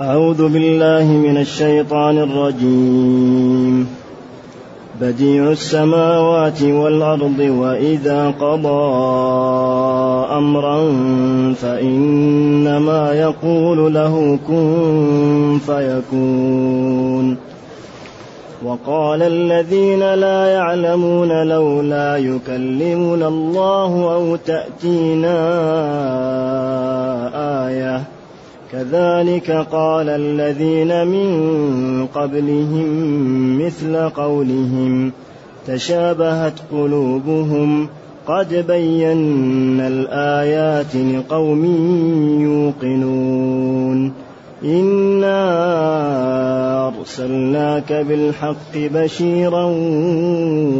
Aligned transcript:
أعوذ 0.00 0.48
بالله 0.48 1.04
من 1.04 1.36
الشيطان 1.36 2.18
الرجيم. 2.18 3.88
بديع 5.00 5.50
السماوات 5.50 6.62
والأرض 6.62 7.38
وإذا 7.38 8.30
قضى 8.30 8.92
أمرا 10.36 10.92
فإنما 11.54 13.12
يقول 13.12 13.94
له 13.94 14.38
كن 14.48 15.58
فيكون. 15.66 17.36
وقال 18.64 19.22
الذين 19.22 20.14
لا 20.14 20.46
يعلمون 20.46 21.48
لولا 21.48 22.16
يكلمنا 22.16 23.28
الله 23.28 24.14
أو 24.14 24.36
تأتينا 24.36 25.38
آية 27.68 28.19
كذلك 28.72 29.50
قال 29.50 30.08
الذين 30.08 31.06
من 31.06 32.06
قبلهم 32.06 32.86
مثل 33.66 33.96
قولهم 34.08 35.12
تشابهت 35.66 36.60
قلوبهم 36.72 37.88
قد 38.26 38.54
بينا 38.54 39.88
الآيات 39.88 40.96
لقوم 40.96 41.64
يوقنون 42.40 44.12
إنا 44.64 45.38
أرسلناك 46.88 47.92
بالحق 47.92 48.76
بشيرا 48.76 49.64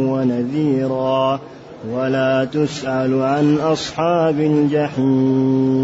ونذيرا 0.07 1.39
ولا 1.93 2.45
تسأل 2.45 3.21
عن 3.21 3.55
أصحاب 3.55 4.39
الجحيم. 4.39 5.81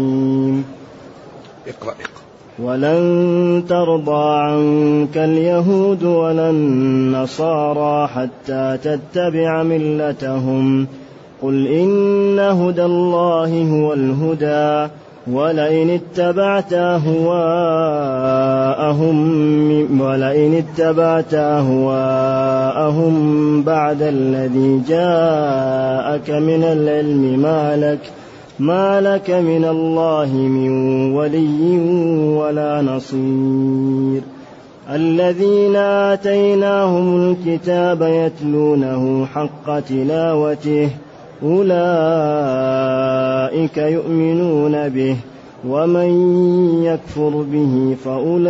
اقرأ. 1.68 2.07
ولن 2.64 3.64
ترضى 3.68 4.38
عنك 4.38 5.16
اليهود 5.16 6.04
ولا 6.04 6.50
النصارى 6.50 8.08
حتى 8.08 8.78
تتبع 8.82 9.62
ملتهم. 9.62 10.86
قل 11.42 11.66
إن 11.66 12.38
هدى 12.38 12.84
الله 12.84 13.62
هو 13.62 13.92
الهدى 13.92 14.92
ولئن 15.32 15.90
اتبعت 15.90 16.72
أهواءهم 16.72 17.30
ولئن 20.00 20.54
اتبعت 20.54 21.34
أهواءهم 21.34 23.12
بعد 23.62 24.02
الذي 24.02 24.82
جاءك 24.88 26.30
من 26.30 26.64
العلم 26.64 27.38
ما 27.42 27.76
لك. 27.76 27.98
ما 28.58 29.00
لك 29.00 29.30
من 29.30 29.64
الله 29.64 30.32
من 30.34 30.70
ولي 31.14 31.78
ولا 32.36 32.82
نصير. 32.82 34.22
الذين 34.90 35.76
آتيناهم 35.76 37.30
الكتاب 37.30 38.02
يتلونه 38.02 39.26
حق 39.26 39.80
تلاوته 39.80 40.90
أولئك 41.42 41.68
يؤمنون 43.76 44.88
به 44.88 45.16
ومن 45.68 46.10
يكفر 46.84 47.44
به 47.52 47.96
فأولئك 48.04 48.46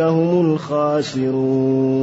هم 0.00 0.52
الخاسرون. 0.54 2.02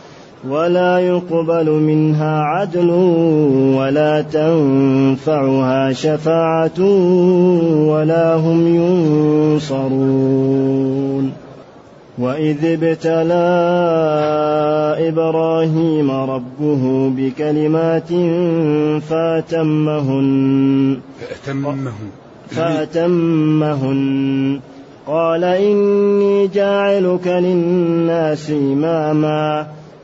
ولا 0.49 0.99
يقبل 0.99 1.69
منها 1.69 2.41
عدل 2.41 2.89
ولا 3.77 4.21
تنفعها 4.21 5.93
شفاعة 5.93 6.81
ولا 7.87 8.35
هم 8.35 8.67
ينصرون. 9.61 11.31
وإذ 12.19 12.57
ابتلى 12.63 13.33
إبراهيم 15.09 16.11
ربه 16.11 17.11
بكلمات 17.17 18.09
فأتمهن. 19.09 20.97
فأتمه 21.45 21.91
فأتمهن. 22.47 24.59
قال 25.07 25.43
إني 25.43 26.47
جاعلك 26.47 27.27
للناس 27.27 28.51
إماما. 28.51 29.67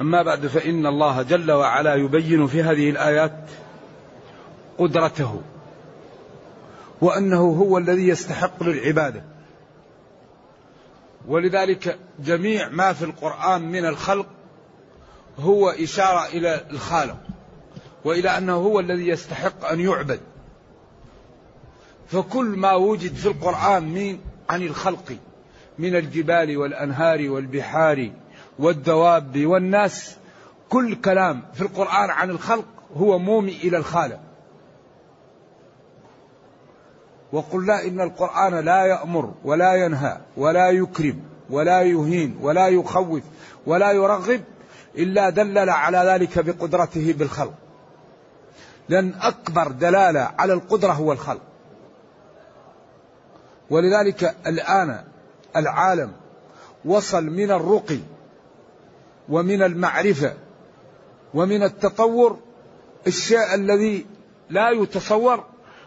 أما 0.00 0.22
بعد 0.22 0.46
فإن 0.46 0.86
الله 0.86 1.22
جل 1.22 1.52
وعلا 1.52 1.94
يبين 1.94 2.46
في 2.46 2.62
هذه 2.62 2.90
الآيات 2.90 3.50
قدرته 4.78 5.42
وأنه 7.00 7.40
هو 7.40 7.78
الذي 7.78 8.08
يستحق 8.08 8.62
للعبادة. 8.62 9.24
ولذلك 11.28 11.98
جميع 12.18 12.68
ما 12.68 12.92
في 12.92 13.04
القرآن 13.04 13.62
من 13.62 13.84
الخلق 13.84 14.26
هو 15.38 15.70
إشارة 15.70 16.26
إلى 16.26 16.66
الخالق 16.70 17.18
وإلى 18.04 18.38
أنه 18.38 18.54
هو 18.54 18.80
الذي 18.80 19.08
يستحق 19.08 19.64
أن 19.64 19.80
يعبد. 19.80 20.20
فكل 22.08 22.46
ما 22.46 22.74
وجد 22.74 23.14
في 23.14 23.26
القرآن 23.26 23.94
من 23.94 24.18
عن 24.50 24.62
الخلق 24.62 25.16
من 25.78 25.96
الجبال 25.96 26.56
والأنهار 26.56 27.30
والبحار 27.30 28.10
والدواب 28.58 29.46
والناس 29.46 30.16
كل 30.68 30.94
كلام 30.94 31.42
في 31.54 31.60
القرآن 31.60 32.10
عن 32.10 32.30
الخلق 32.30 32.64
هو 32.96 33.18
مومي 33.18 33.52
إلى 33.52 33.76
الخالق. 33.76 34.20
وقلنا 37.32 37.82
إن 37.82 38.00
القرآن 38.00 38.54
لا 38.54 38.84
يأمر 38.84 39.34
ولا 39.44 39.74
ينهى 39.74 40.18
ولا 40.36 40.70
يكرم 40.70 41.22
ولا 41.50 41.82
يهين 41.82 42.38
ولا 42.40 42.68
يخوف 42.68 43.22
ولا 43.66 43.92
يرغب 43.92 44.40
إلا 44.98 45.30
دلل 45.30 45.70
على 45.70 45.98
ذلك 45.98 46.38
بقدرته 46.38 47.14
بالخلق. 47.18 47.54
لأن 48.88 49.14
أكبر 49.20 49.68
دلالة 49.68 50.30
على 50.38 50.52
القدرة 50.52 50.92
هو 50.92 51.12
الخلق. 51.12 51.42
ولذلك 53.70 54.36
الآن 54.46 55.04
العالم 55.56 56.12
وصل 56.84 57.24
من 57.24 57.50
الرقي 57.50 57.98
ومن 59.28 59.62
المعرفة 59.62 60.34
ومن 61.34 61.62
التطور 61.62 62.38
الشيء 63.06 63.54
الذي 63.54 64.06
لا 64.50 64.70
يتصور 64.70 65.44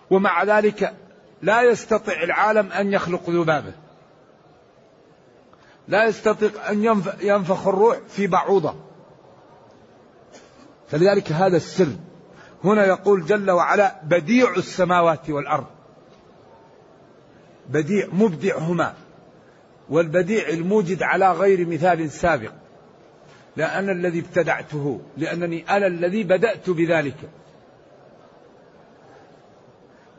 ومع 0.09 0.43
ذلك 0.43 0.93
لا 1.41 1.61
يستطيع 1.61 2.23
العالم 2.23 2.71
أن 2.71 2.93
يخلق 2.93 3.29
ذبابة. 3.29 3.73
لا 5.87 6.05
يستطيع 6.05 6.49
أن 6.69 7.03
ينفخ 7.21 7.67
الروح 7.67 7.97
في 8.07 8.27
بعوضة. 8.27 8.75
فلذلك 10.89 11.31
هذا 11.31 11.57
السر. 11.57 11.95
هنا 12.63 12.85
يقول 12.85 13.25
جل 13.25 13.51
وعلا 13.51 13.95
بديع 14.03 14.55
السماوات 14.57 15.29
والأرض. 15.29 15.65
بديع 17.69 18.07
مبدعهما. 18.13 18.93
والبديع 19.89 20.49
الموجد 20.49 21.03
على 21.03 21.31
غير 21.31 21.67
مثال 21.67 22.11
سابق. 22.11 22.51
لا 23.55 23.79
أنا 23.79 23.91
الذي 23.91 24.19
ابتدعته 24.19 25.01
لأنني 25.17 25.69
أنا 25.69 25.87
الذي 25.87 26.23
بدأت 26.23 26.69
بذلك. 26.69 27.29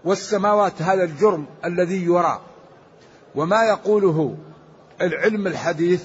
والسماوات 0.04 0.82
هذا 0.82 1.04
الجرم 1.04 1.46
الذي 1.64 2.04
يرى 2.04 2.40
وما 3.34 3.64
يقوله 3.64 4.36
العلم 5.00 5.46
الحديث 5.46 6.04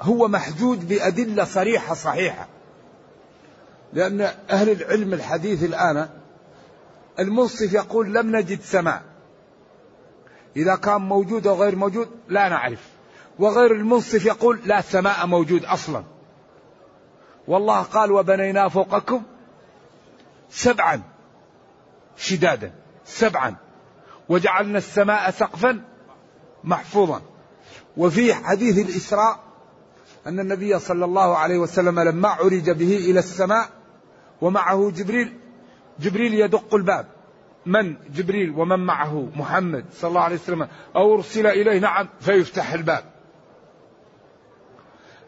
هو 0.00 0.28
محدود 0.28 0.88
بأدلة 0.88 1.44
صريحة 1.44 1.94
صحيحة. 1.94 2.48
لأن 3.92 4.20
أهل 4.50 4.70
العلم 4.70 5.14
الحديث 5.14 5.64
الآن 5.64 6.08
المنصف 7.18 7.72
يقول 7.72 8.14
لم 8.14 8.36
نجد 8.36 8.60
سماء. 8.60 9.02
إذا 10.56 10.76
كان 10.76 11.00
موجود 11.00 11.46
أو 11.46 11.62
غير 11.62 11.76
موجود 11.76 12.08
لا 12.28 12.48
نعرف. 12.48 12.95
وغير 13.38 13.72
المنصف 13.72 14.26
يقول 14.26 14.60
لا 14.64 14.80
سماء 14.80 15.26
موجود 15.26 15.64
أصلا. 15.64 16.04
والله 17.48 17.82
قال 17.82 18.12
وبنينا 18.12 18.68
فوقكم 18.68 19.22
سبعا 20.50 21.02
شدادا 22.16 22.72
سبعا 23.04 23.56
وجعلنا 24.28 24.78
السماء 24.78 25.30
سقفا 25.30 25.84
محفوظا. 26.64 27.22
وفي 27.96 28.34
حديث 28.34 28.78
الإسراء 28.78 29.40
أن 30.26 30.40
النبي 30.40 30.78
صلى 30.78 31.04
الله 31.04 31.36
عليه 31.36 31.58
وسلم 31.58 32.00
لما 32.00 32.28
عرج 32.28 32.70
به 32.70 32.96
إلى 32.96 33.18
السماء 33.18 33.68
ومعه 34.40 34.90
جبريل 34.90 35.38
جبريل 36.00 36.34
يدق 36.34 36.74
الباب. 36.74 37.06
من 37.66 37.96
جبريل 38.14 38.50
ومن 38.50 38.86
معه؟ 38.86 39.28
محمد 39.36 39.84
صلى 39.92 40.08
الله 40.08 40.20
عليه 40.20 40.36
وسلم. 40.36 40.68
أو 40.96 41.14
أرسل 41.14 41.46
إليه؟ 41.46 41.78
نعم 41.78 42.08
فيفتح 42.20 42.72
الباب. 42.72 43.15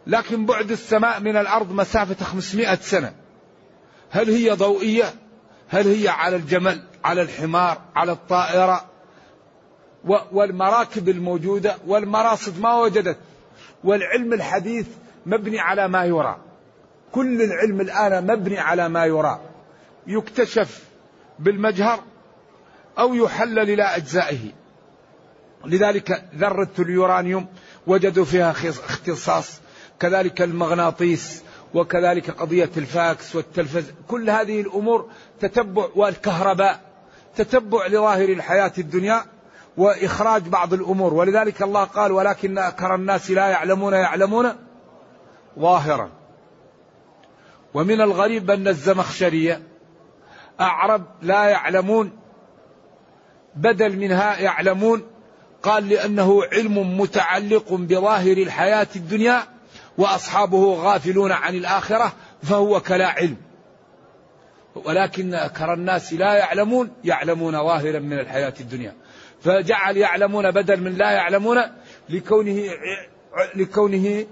لكن 0.08 0.46
بعد 0.46 0.70
السماء 0.70 1.20
من 1.20 1.36
الأرض 1.36 1.72
مسافة 1.72 2.24
500 2.24 2.74
سنة. 2.74 3.12
هل 4.10 4.30
هي 4.30 4.50
ضوئية؟ 4.50 5.14
هل 5.68 5.86
هي 5.86 6.08
على 6.08 6.36
الجمل 6.36 6.82
على 7.04 7.22
الحمار 7.22 7.80
على 7.96 8.12
الطائرة؟ 8.12 8.84
والمراكب 10.32 11.08
الموجودة 11.08 11.76
والمراصد 11.86 12.60
ما 12.60 12.74
وجدت. 12.74 13.18
والعلم 13.84 14.32
الحديث 14.32 14.86
مبني 15.26 15.60
على 15.60 15.88
ما 15.88 16.04
يرى. 16.04 16.36
كل 17.12 17.42
العلم 17.42 17.80
الآن 17.80 18.26
مبني 18.26 18.58
على 18.58 18.88
ما 18.88 19.06
يرى. 19.06 19.40
يكتشف 20.06 20.84
بالمجهر 21.38 22.00
أو 22.98 23.14
يحلل 23.14 23.58
إلى 23.58 23.82
أجزائه. 23.82 24.52
لذلك 25.64 26.24
ذرة 26.34 26.70
اليورانيوم 26.78 27.46
وجدوا 27.86 28.24
فيها 28.24 28.50
اختصاص 28.50 29.60
كذلك 30.00 30.42
المغناطيس 30.42 31.42
وكذلك 31.74 32.30
قضية 32.30 32.70
الفاكس 32.76 33.36
والتلفز 33.36 33.92
كل 34.08 34.30
هذه 34.30 34.60
الأمور 34.60 35.10
تتبع 35.40 35.88
والكهرباء 35.96 36.80
تتبع 37.36 37.86
لظاهر 37.86 38.28
الحياة 38.28 38.72
الدنيا 38.78 39.24
وإخراج 39.76 40.42
بعض 40.42 40.74
الأمور. 40.74 41.14
ولذلك 41.14 41.62
الله 41.62 41.84
قال 41.84 42.12
ولكن 42.12 42.58
أكثر 42.58 42.94
الناس 42.94 43.30
لا 43.30 43.48
يعلمون 43.48 43.92
يعلمون 43.92 44.52
ظاهرا. 45.58 46.10
ومن 47.74 48.00
الغريب 48.00 48.50
أن 48.50 48.68
الزمخشرية 48.68 49.62
أعرب 50.60 51.04
لا 51.22 51.44
يعلمون 51.44 52.12
بدل 53.56 53.96
منها 53.96 54.38
يعلمون 54.38 55.02
قال 55.62 55.88
لأنه 55.88 56.44
علم 56.52 57.00
متعلق 57.00 57.72
بظاهر 57.72 58.36
الحياة 58.36 58.88
الدنيا 58.96 59.57
وأصحابه 59.98 60.74
غافلون 60.74 61.32
عن 61.32 61.54
الآخرة 61.54 62.12
فهو 62.42 62.80
كلا 62.80 63.06
علم. 63.06 63.36
ولكن 64.74 65.34
أكثر 65.34 65.74
الناس 65.74 66.12
لا 66.12 66.34
يعلمون 66.34 66.90
يعلمون 67.04 67.52
ظاهرا 67.52 67.98
من 67.98 68.18
الحياة 68.18 68.54
الدنيا. 68.60 68.94
فجعل 69.40 69.96
يعلمون 69.96 70.50
بدل 70.50 70.80
من 70.80 70.94
لا 70.94 71.10
يعلمون 71.10 71.58
لكونه 72.08 72.62
لكونه 73.54 74.26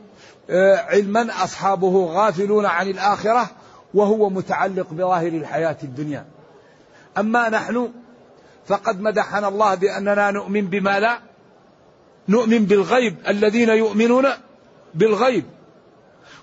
آه، 0.50 0.76
علما 0.76 1.44
أصحابه 1.44 2.04
غافلون 2.04 2.66
عن 2.66 2.88
الآخرة 2.88 3.50
وهو 3.94 4.30
متعلق 4.30 4.86
بظاهر 4.90 5.28
الحياة 5.28 5.76
الدنيا. 5.82 6.26
أما 7.18 7.48
نحن 7.48 7.92
فقد 8.66 9.00
مدحنا 9.00 9.48
الله 9.48 9.74
بأننا 9.74 10.30
نؤمن 10.30 10.66
بما 10.66 11.00
لا 11.00 11.18
نؤمن 12.28 12.64
بالغيب 12.64 13.16
الذين 13.28 13.68
يؤمنون 13.68 14.26
بالغيب. 14.94 15.44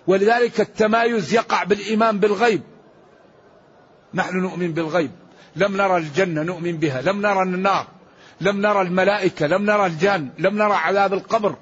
ولذلك 0.07 0.61
التمايز 0.61 1.33
يقع 1.33 1.63
بالإيمان 1.63 2.19
بالغيب. 2.19 2.61
نحن 4.13 4.37
نؤمن 4.37 4.73
بالغيب. 4.73 5.11
لم 5.55 5.77
نرى 5.77 5.97
الجنة 5.97 6.43
نؤمن 6.43 6.77
بها. 6.77 7.01
لم 7.01 7.21
نرى 7.21 7.41
النار. 7.41 7.87
لم 8.41 8.61
نرى 8.61 8.81
الملائكة. 8.81 9.47
لم 9.47 9.65
نرى 9.65 9.85
الجان. 9.85 10.29
لم 10.39 10.57
نرى 10.57 10.73
عذاب 10.73 11.13
القبر. 11.13 11.55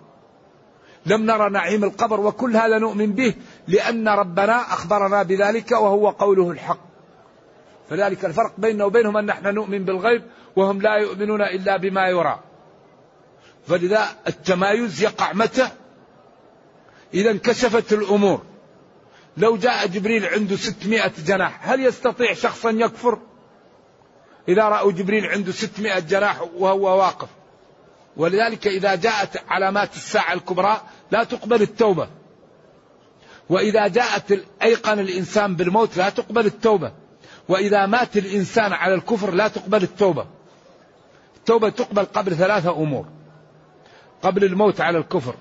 لم 1.06 1.26
نرى 1.26 1.50
نعيم 1.50 1.84
القبر. 1.84 2.20
وكل 2.20 2.58
هذا 2.58 2.80
نؤمن 2.80 3.14
به 3.14 3.34
لأن 3.68 4.08
ربنا 4.08 4.62
أخبرنا 4.62 5.24
بذلك 5.24 5.72
وهو 5.72 6.10
قوله 6.10 6.52
الحق. 6.52 6.80
فذلك 7.90 8.26
الفرق 8.26 8.54
بيننا 8.58 8.86
وبينهم 8.86 9.18
أن 9.18 9.26
نحن 9.26 9.54
نؤمن 9.54 9.86
بالغيب 9.86 10.24
وهم 10.56 10.82
لا 10.82 10.96
يؤمنون 10.96 11.42
إلا 11.42 11.78
بما 11.78 12.08
يرى. 12.08 12.40
فلذا 13.68 14.08
التمايز 14.28 15.04
يقع 15.04 15.34
متى؟ 15.34 15.68
إذا 17.14 17.32
انكشفت 17.32 17.94
الأمور. 17.94 18.42
لو 19.38 19.58
جاء 19.58 19.88
جبريل 19.88 20.26
عنده 20.26 20.56
ستمائة 20.56 21.12
جناح 21.26 21.70
هل 21.70 21.86
يستطيع 21.86 22.34
شخصا 22.34 22.70
يكفر؟ 22.70 23.20
إذا 24.48 24.64
رأوا 24.64 24.92
جبريل 24.92 25.26
عنده 25.26 25.52
ستمائة 25.52 26.00
جناح 26.00 26.42
وهو 26.58 27.00
واقف. 27.00 27.28
ولذلك 28.18 28.68
إذا 28.68 28.96
جاءت 28.96 29.44
علامات 29.48 29.96
الساعة 29.96 30.34
الكبرى 30.34 30.82
لا 31.12 31.24
تقبل 31.24 31.62
التوبة. 31.62 32.10
وإذا 33.50 33.88
جاءت 33.88 34.46
أيقن 34.62 35.00
الإنسان 35.00 35.56
بالموت 35.56 35.98
لا 35.98 36.10
تقبل 36.10 36.46
التوبة. 36.46 36.92
وإذا 37.50 37.86
مات 37.86 38.18
الإنسان 38.18 38.74
على 38.74 38.94
الكفر 38.94 39.32
لا 39.32 39.48
تقبل 39.48 39.84
التوبة. 39.84 40.26
التوبة 41.38 41.70
تقبل 41.70 42.06
قبل 42.06 42.36
ثلاثة 42.36 42.72
أمور. 42.72 43.06
قبل 44.22 44.44
الموت 44.44 44.82
على 44.82 44.98
الكفر. 44.98 45.36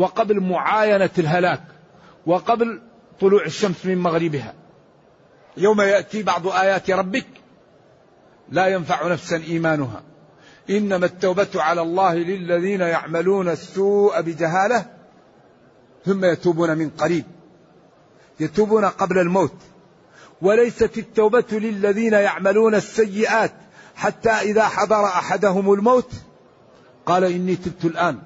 وقبل 0.00 0.40
معاينة 0.40 1.10
الهلاك 1.18 1.62
وقبل 2.26 2.82
طلوع 3.20 3.44
الشمس 3.44 3.86
من 3.86 3.98
مغربها. 3.98 4.54
يوم 5.56 5.80
يأتي 5.80 6.22
بعض 6.22 6.48
آيات 6.48 6.90
ربك 6.90 7.26
لا 8.48 8.66
ينفع 8.66 9.08
نفسا 9.12 9.36
إيمانها. 9.36 10.02
إنما 10.70 11.06
التوبة 11.06 11.48
على 11.54 11.82
الله 11.82 12.14
للذين 12.14 12.80
يعملون 12.80 13.48
السوء 13.48 14.20
بجهالة 14.20 14.86
ثم 16.04 16.24
يتوبون 16.24 16.78
من 16.78 16.90
قريب. 16.90 17.24
يتوبون 18.40 18.84
قبل 18.84 19.18
الموت. 19.18 19.56
وليست 20.42 20.98
التوبة 20.98 21.46
للذين 21.52 22.12
يعملون 22.12 22.74
السيئات 22.74 23.52
حتى 23.96 24.30
إذا 24.30 24.64
حضر 24.64 25.04
أحدهم 25.04 25.72
الموت. 25.72 26.12
قال 27.06 27.24
إني 27.24 27.56
تبت 27.56 27.84
الآن. 27.84 28.18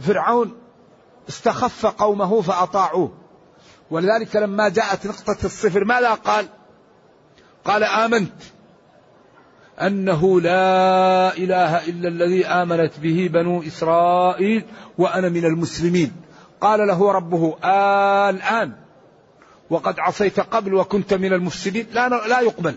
فرعون 0.00 0.61
استخف 1.28 1.86
قومه 1.86 2.40
فأطاعوه. 2.40 3.12
ولذلك 3.90 4.36
لما 4.36 4.68
جاءت 4.68 5.06
نقطة 5.06 5.36
الصفر 5.44 5.84
ماذا 5.84 6.14
قال؟ 6.14 6.46
قال 7.64 7.84
آمنت 7.84 8.32
أنه 9.80 10.40
لا 10.40 11.36
إله 11.36 11.86
إلا 11.88 12.08
الذي 12.08 12.46
آمنت 12.46 12.92
به 12.98 13.30
بنو 13.32 13.62
إسرائيل 13.62 14.64
وأنا 14.98 15.28
من 15.28 15.44
المسلمين. 15.44 16.12
قال 16.60 16.86
له 16.88 17.12
ربه 17.12 17.56
الآن 18.30 18.72
وقد 19.70 19.98
عصيت 19.98 20.40
قبل 20.40 20.74
وكنت 20.74 21.14
من 21.14 21.32
المفسدين. 21.32 21.86
لا 21.92 22.08
لا 22.08 22.40
يقبل. 22.40 22.76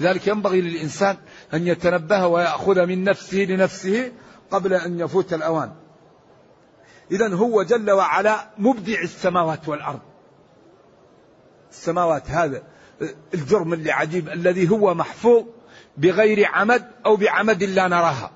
لذلك 0.00 0.26
ينبغي 0.26 0.60
للإنسان 0.60 1.16
أن 1.54 1.66
يتنبه 1.66 2.26
ويأخذ 2.26 2.86
من 2.86 3.04
نفسه 3.04 3.38
لنفسه 3.38 4.12
قبل 4.50 4.74
أن 4.74 5.00
يفوت 5.00 5.34
الأوان. 5.34 5.72
إذا 7.10 7.34
هو 7.34 7.62
جل 7.62 7.90
وعلا 7.90 8.50
مبدع 8.58 9.00
السماوات 9.00 9.68
والأرض. 9.68 10.00
السماوات 11.70 12.30
هذا 12.30 12.62
الجرم 13.34 13.72
اللي 13.72 13.92
عجيب 13.92 14.28
الذي 14.28 14.70
هو 14.70 14.94
محفوظ 14.94 15.44
بغير 15.96 16.46
عمد 16.46 16.90
أو 17.06 17.16
بعمد 17.16 17.62
لا 17.62 17.88
نراها. 17.88 18.30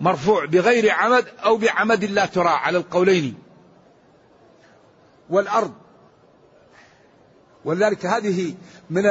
مرفوع 0.00 0.44
بغير 0.44 0.90
عمد 0.90 1.24
أو 1.44 1.56
بعمد 1.56 2.04
لا 2.04 2.26
ترى 2.26 2.48
على 2.48 2.78
القولين. 2.78 3.34
والأرض. 5.30 5.74
ولذلك 7.64 8.06
هذه 8.06 8.54
من 8.90 9.02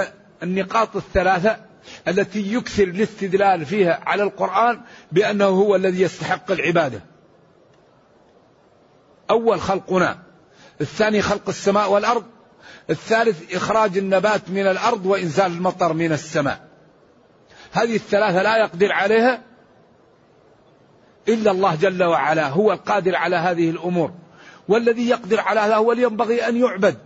النقاط 0.43 0.95
الثلاثة 0.95 1.59
التي 2.07 2.53
يكثر 2.53 2.83
الاستدلال 2.83 3.65
فيها 3.65 4.03
على 4.05 4.23
القرآن 4.23 4.81
بأنه 5.11 5.45
هو 5.45 5.75
الذي 5.75 6.01
يستحق 6.01 6.51
العبادة. 6.51 7.01
أول 9.29 9.61
خلقنا 9.61 10.17
الثاني 10.81 11.21
خلق 11.21 11.49
السماء 11.49 11.91
والأرض 11.91 12.23
الثالث 12.89 13.55
إخراج 13.55 13.97
النبات 13.97 14.49
من 14.49 14.67
الأرض 14.67 15.05
وإنزال 15.05 15.51
المطر 15.51 15.93
من 15.93 16.11
السماء. 16.11 16.67
هذه 17.71 17.95
الثلاثة 17.95 18.43
لا 18.43 18.57
يقدر 18.57 18.91
عليها 18.91 19.41
إلا 21.27 21.51
الله 21.51 21.75
جل 21.75 22.03
وعلا 22.03 22.47
هو 22.47 22.71
القادر 22.73 23.15
على 23.15 23.35
هذه 23.35 23.69
الأمور. 23.69 24.11
والذي 24.67 25.09
يقدر 25.09 25.39
على 25.39 25.59
هذا 25.59 25.75
هو 25.75 25.91
ينبغي 25.93 26.47
أن 26.47 26.57
يعبد. 26.57 26.97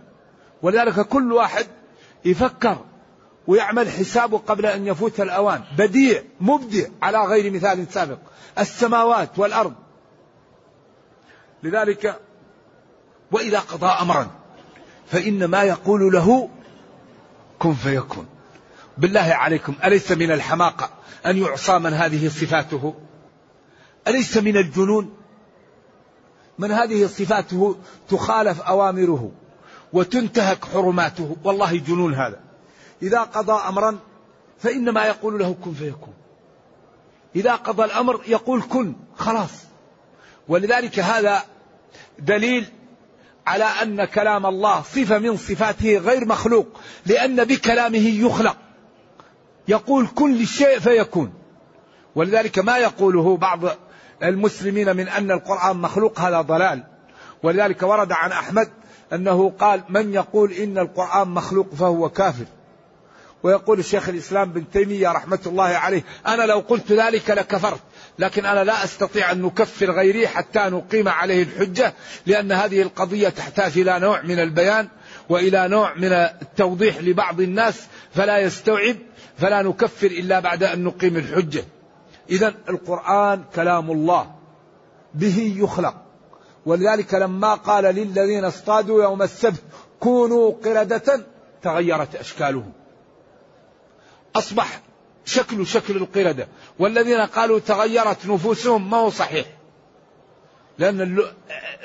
ولذلك 0.62 1.00
كل 1.00 1.32
واحد 1.32 1.66
يفكر 2.24 2.78
ويعمل 3.46 3.88
حسابه 3.88 4.38
قبل 4.38 4.66
أن 4.66 4.86
يفوت 4.86 5.20
الأوان. 5.20 5.62
بديع 5.78 6.22
مبدع 6.40 6.86
على 7.02 7.18
غير 7.18 7.52
مثال 7.52 7.86
سابق. 7.90 8.18
السماوات 8.58 9.38
والأرض 9.38 9.74
لذلك 11.62 12.20
وإذا 13.30 13.58
قضى 13.58 13.86
أمرا 13.86 14.30
فإنما 15.06 15.62
يقول 15.62 16.12
له 16.12 16.48
كن 17.58 17.74
فيكون. 17.74 18.26
بالله 18.98 19.20
عليكم 19.20 19.74
أليس 19.84 20.12
من 20.12 20.30
الحماقة 20.32 20.90
أن 21.26 21.36
يعصى 21.36 21.78
من 21.78 21.92
هذه 21.92 22.28
صفاته؟ 22.28 22.94
أليس 24.08 24.36
من 24.36 24.56
الجنون 24.56 25.14
من 26.58 26.70
هذه 26.70 27.06
صفاته 27.06 27.76
تخالف 28.08 28.60
أوامره 28.60 29.32
وتنتهك 29.92 30.64
حرماته؟ 30.64 31.36
والله 31.44 31.76
جنون 31.76 32.14
هذا. 32.14 32.40
إذا 33.02 33.20
قضى 33.20 33.68
أمرا 33.68 33.98
فإنما 34.58 35.04
يقول 35.04 35.38
له 35.38 35.56
كن 35.64 35.74
فيكون. 35.74 36.14
إذا 37.36 37.54
قضى 37.54 37.84
الأمر 37.84 38.20
يقول 38.26 38.62
كن 38.62 38.94
خلاص. 39.16 39.71
ولذلك 40.48 40.98
هذا 40.98 41.42
دليل 42.18 42.66
على 43.46 43.64
أن 43.64 44.04
كلام 44.04 44.46
الله 44.46 44.82
صفة 44.82 45.18
من 45.18 45.36
صفاته 45.36 45.98
غير 45.98 46.24
مخلوق 46.24 46.66
لأن 47.06 47.44
بكلامه 47.44 48.08
يخلق. 48.08 48.56
يقول 49.68 50.08
كن 50.14 50.34
للشيء 50.34 50.78
فيكون. 50.78 51.32
ولذلك 52.14 52.58
ما 52.58 52.78
يقوله 52.78 53.36
بعض 53.36 53.60
المسلمين 54.22 54.96
من 54.96 55.08
أن 55.08 55.30
القرآن 55.30 55.76
مخلوق 55.76 56.20
هذا 56.20 56.40
ضلال. 56.40 56.84
ولذلك 57.42 57.82
ورد 57.82 58.12
عن 58.12 58.32
أحمد 58.32 58.70
أنه 59.12 59.50
قال 59.50 59.82
من 59.88 60.14
يقول 60.14 60.52
إن 60.52 60.78
القرآن 60.78 61.28
مخلوق 61.28 61.74
فهو 61.74 62.08
كافر. 62.08 62.46
ويقول 63.42 63.78
الشيخ 63.78 64.08
الإسلام 64.08 64.52
بن 64.52 64.70
تيمية 64.70 65.12
رحمة 65.12 65.40
الله 65.46 65.64
عليه 65.64 66.04
أنا 66.26 66.42
لو 66.42 66.58
قلت 66.58 66.92
ذلك 66.92 67.30
لكفرت. 67.30 67.80
لكن 68.22 68.46
أنا 68.46 68.64
لا 68.64 68.84
أستطيع 68.84 69.32
أن 69.32 69.42
نكفر 69.42 69.90
غيري 69.90 70.28
حتى 70.28 70.58
نقيم 70.58 71.08
عليه 71.08 71.42
الحجة 71.42 71.94
لأن 72.26 72.52
هذه 72.52 72.82
القضية 72.82 73.28
تحتاج 73.28 73.78
إلى 73.78 73.98
نوع 73.98 74.22
من 74.22 74.38
البيان 74.38 74.88
وإلى 75.28 75.68
نوع 75.68 75.94
من 75.94 76.12
التوضيح 76.12 76.98
لبعض 76.98 77.40
الناس 77.40 77.86
فلا 78.14 78.38
يستوعب 78.38 78.96
فلا 79.38 79.62
نكفر 79.62 80.06
إلا 80.06 80.40
بعد 80.40 80.62
أن 80.62 80.84
نقيم 80.84 81.16
الحجة. 81.16 81.64
إذا 82.30 82.54
القرآن 82.68 83.44
كلام 83.54 83.90
الله 83.90 84.34
به 85.14 85.54
يخلق. 85.58 85.94
ولذلك 86.66 87.14
لما 87.14 87.54
قال 87.54 87.84
للذين 87.84 88.44
اصطادوا 88.44 89.02
يوم 89.02 89.22
السبت 89.22 89.62
كونوا 90.00 90.52
قردة 90.64 91.26
تغيرت 91.62 92.14
أشكالهم. 92.14 92.72
أصبح 94.36 94.80
شكل 95.24 95.66
شكل 95.66 95.96
القردة. 95.96 96.48
والذين 96.78 97.20
قالوا 97.20 97.58
تغيرت 97.58 98.26
نفوسهم 98.26 98.90
ما 98.90 98.96
هو 98.96 99.10
صحيح. 99.10 99.46
لأن 100.78 101.18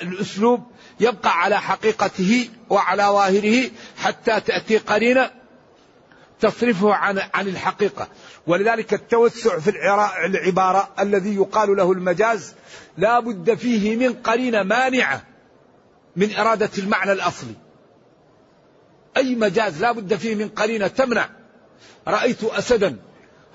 الأسلوب 0.02 0.64
يبقى 1.00 1.42
على 1.42 1.62
حقيقته 1.62 2.50
وعلى 2.70 3.04
ظاهره 3.04 3.70
حتى 3.98 4.40
تأتي 4.40 4.78
قرينة 4.78 5.32
تصرفه 6.40 6.94
عن 6.94 7.20
عن 7.34 7.48
الحقيقة. 7.48 8.08
ولذلك 8.48 8.94
التوسع 8.94 9.60
في 9.60 9.70
العبارة 10.26 10.94
الذي 11.00 11.36
يقال 11.36 11.76
له 11.78 11.92
المجاز 11.92 12.54
لا 12.98 13.20
بد 13.20 13.54
فيه 13.54 13.96
من 13.96 14.14
قرينة 14.14 14.64
مانعة 14.64 15.24
من 16.16 16.36
إرادة 16.36 16.70
المعنى 16.78 17.12
الأصلي. 17.12 17.54
أي 19.18 19.36
مجاز 19.36 19.82
لا 19.82 19.92
بد 19.92 20.16
فيه 20.16 20.36
من 20.36 20.50
قرينة 20.50 20.88
تمنع. 20.88 21.30
رأيت 22.08 22.44
أسدا 22.44 22.98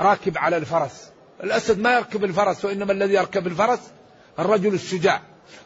راكب 0.02 0.38
على 0.38 0.56
الفرس. 0.56 1.10
الأسد 1.44 1.78
ما 1.78 1.94
يركب 1.94 2.24
الفرس 2.24 2.64
وإنما 2.64 2.92
الذي 2.92 3.14
يركب 3.14 3.46
الفرس 3.46 3.80
الرجل 4.38 4.74
الشجاع. 4.74 5.20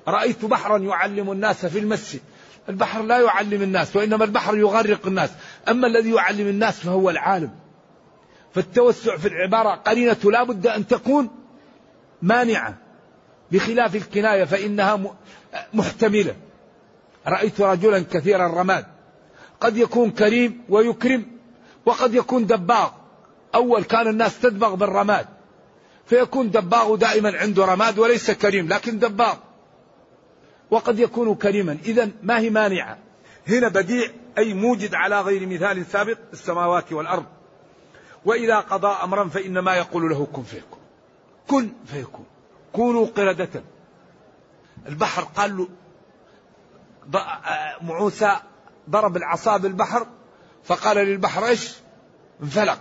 رأيت 0.09 0.45
بحرا 0.45 0.78
يعلم 0.78 1.33
الناس 1.33 1.66
في 1.66 1.78
المسجد. 1.78 2.21
البحر 2.69 3.02
لا 3.02 3.21
يعلم 3.21 3.62
الناس 3.62 3.97
وإنما 3.97 4.25
البحر 4.25 4.57
يغرق 4.57 5.07
الناس. 5.07 5.31
أما 5.69 5.87
الذي 5.87 6.11
يعلم 6.11 6.49
الناس 6.49 6.81
فهو 6.81 7.11
العالم. 7.11 7.50
فالتوسع 8.55 9.16
في 9.16 9.28
العبارة 9.28 9.75
قرينة 9.75 10.16
لا 10.25 10.43
بد 10.43 10.66
أن 10.66 10.87
تكون 10.87 11.31
مانعة. 12.23 12.76
بخلاف 13.52 13.97
الكناية 13.97 14.45
فإنها 14.45 15.16
محتملة. 15.75 16.35
رأيت 17.26 17.61
رجلا 17.61 18.05
كثير 18.12 18.47
الرماد. 18.47 18.87
قد 19.61 19.76
يكون 19.76 20.11
كريم 20.11 20.64
ويكرم 20.69 21.26
وقد 21.87 22.14
يكون 22.14 22.47
دباغ. 22.47 22.90
أول 23.55 23.85
كان 23.85 24.09
الناس 24.09 24.41
تدبغ 24.41 24.75
بالرماد 24.75 25.26
فيكون 26.07 26.50
دباغ 26.50 26.95
دائما 26.95 27.38
عنده 27.38 27.65
رماد 27.65 27.99
وليس 27.99 28.31
كريم 28.31 28.69
لكن 28.69 28.99
دباغ. 28.99 29.37
وقد 30.71 30.99
يكون 30.99 31.35
كريما. 31.35 31.79
إذا 31.85 32.11
ما 32.23 32.38
هي 32.38 32.50
مانعة؟ 32.50 32.99
هنا 33.49 33.69
بديع 33.69 34.11
أي 34.38 34.55
موجد 34.55 34.95
على 34.95 35.21
غير 35.21 35.47
مثال 35.47 35.87
سابق 35.87 36.19
السماوات 36.33 36.93
والأرض. 36.93 37.25
وإذا 38.25 38.61
قضى 38.61 38.97
أمرا 39.03 39.29
فإنما 39.29 39.75
يقول 39.75 40.11
له 40.11 40.26
كن 40.33 40.43
فيكون. 40.43 40.79
كن 41.49 41.73
فيكون. 41.87 42.26
كونوا 42.73 43.07
قردة. 43.07 43.62
البحر 44.88 45.23
قال 45.23 45.57
له 45.57 45.69
موسى 47.81 48.37
ضرب 48.91 49.17
العصا 49.17 49.57
بالبحر 49.57 50.07
فقال 50.65 50.97
للبحر 50.97 51.47
إيش؟ 51.47 51.75
انفلق. 52.43 52.79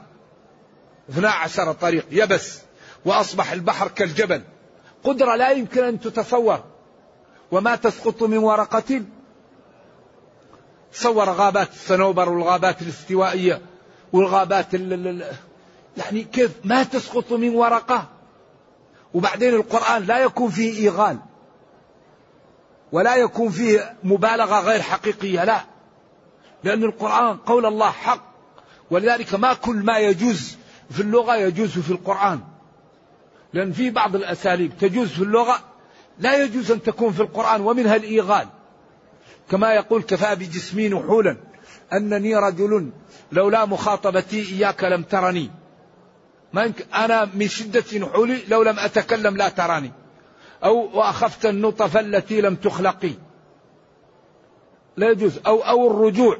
اثنا 1.09 1.29
عشر 1.29 1.71
طريق 1.73 2.05
يبس 2.11 2.59
وأصبح 3.05 3.51
البحر 3.51 3.87
كالجبل. 3.87 4.41
قدرة 5.03 5.35
لا 5.35 5.51
يمكن 5.51 5.83
أن 5.83 5.99
تتصور. 5.99 6.63
وما 7.51 7.75
تسقط 7.75 8.23
من 8.23 8.37
ورقة. 8.37 9.01
صور 10.93 11.29
غابات 11.29 11.69
الصنوبر 11.71 12.29
والغابات 12.29 12.81
الاستوائية 12.81 13.61
والغابات 14.13 14.73
يعني 15.97 16.23
كيف 16.23 16.51
ما 16.63 16.83
تسقط 16.83 17.31
من 17.31 17.55
ورقة. 17.55 18.09
وبعدين 19.13 19.53
القرآن 19.53 20.03
لا 20.03 20.19
يكون 20.19 20.49
فيه 20.49 20.79
إيغال. 20.79 21.17
ولا 22.91 23.15
يكون 23.15 23.49
فيه 23.49 23.95
مبالغة 24.03 24.59
غير 24.59 24.81
حقيقية 24.81 25.43
لا. 25.43 25.61
لأن 26.63 26.83
القرآن 26.83 27.37
قول 27.37 27.65
الله 27.65 27.91
حق. 27.91 28.35
ولذلك 28.91 29.33
ما 29.35 29.53
كل 29.53 29.75
ما 29.75 29.97
يجوز 29.97 30.57
في 30.89 30.99
اللغة 30.99 31.35
يجوز 31.35 31.69
في 31.79 31.91
القرآن. 31.91 32.39
لأن 33.53 33.71
في 33.71 33.89
بعض 33.89 34.15
الأساليب 34.15 34.77
تجوز 34.77 35.07
في 35.07 35.21
اللغة 35.23 35.59
لا 36.19 36.43
يجوز 36.43 36.71
أن 36.71 36.81
تكون 36.81 37.11
في 37.11 37.19
القرآن 37.19 37.61
ومنها 37.61 37.95
الإيغال. 37.95 38.47
كما 39.51 39.73
يقول 39.73 40.01
كفى 40.01 40.35
بجسمي 40.35 40.89
نحولا 40.89 41.37
أنني 41.93 42.35
رجل 42.35 42.89
لولا 43.31 43.65
مخاطبتي 43.65 44.41
إياك 44.51 44.83
لم 44.83 45.03
ترني. 45.03 45.51
ما 46.53 46.63
يمكن 46.63 46.85
أنا 46.93 47.29
من 47.33 47.47
شدة 47.47 47.97
نحولي 47.99 48.41
لو 48.47 48.63
لم 48.63 48.79
أتكلم 48.79 49.37
لا 49.37 49.49
تراني. 49.49 49.91
أو 50.63 50.97
وأخفت 50.97 51.45
النطف 51.45 51.97
التي 51.97 52.41
لم 52.41 52.55
تخلقي. 52.55 53.11
لا 54.97 55.09
يجوز. 55.09 55.39
أو 55.47 55.59
أو 55.59 55.91
الرجوع. 55.91 56.37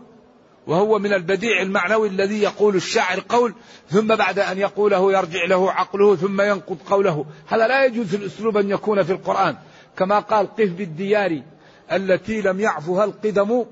وهو 0.67 1.00
من 1.00 1.13
البديع 1.13 1.62
المعنوي 1.62 2.07
الذي 2.07 2.41
يقول 2.41 2.75
الشاعر 2.75 3.24
قول 3.29 3.53
ثم 3.89 4.15
بعد 4.15 4.39
أن 4.39 4.57
يقوله 4.57 5.13
يرجع 5.13 5.45
له 5.45 5.72
عقله 5.72 6.15
ثم 6.15 6.41
ينقض 6.41 6.77
قوله. 6.89 7.25
هذا 7.48 7.67
لا 7.67 7.86
يجوز 7.86 8.15
الأسلوب 8.15 8.57
أن 8.57 8.69
يكون 8.69 9.03
في 9.03 9.12
القرآن. 9.12 9.57
كما 9.98 10.19
قال 10.19 10.48
قف 10.48 10.69
بالديار 10.69 11.41
التي 11.91 12.41
لم 12.41 12.60
يعفها 12.60 13.03
القدم. 13.03 13.65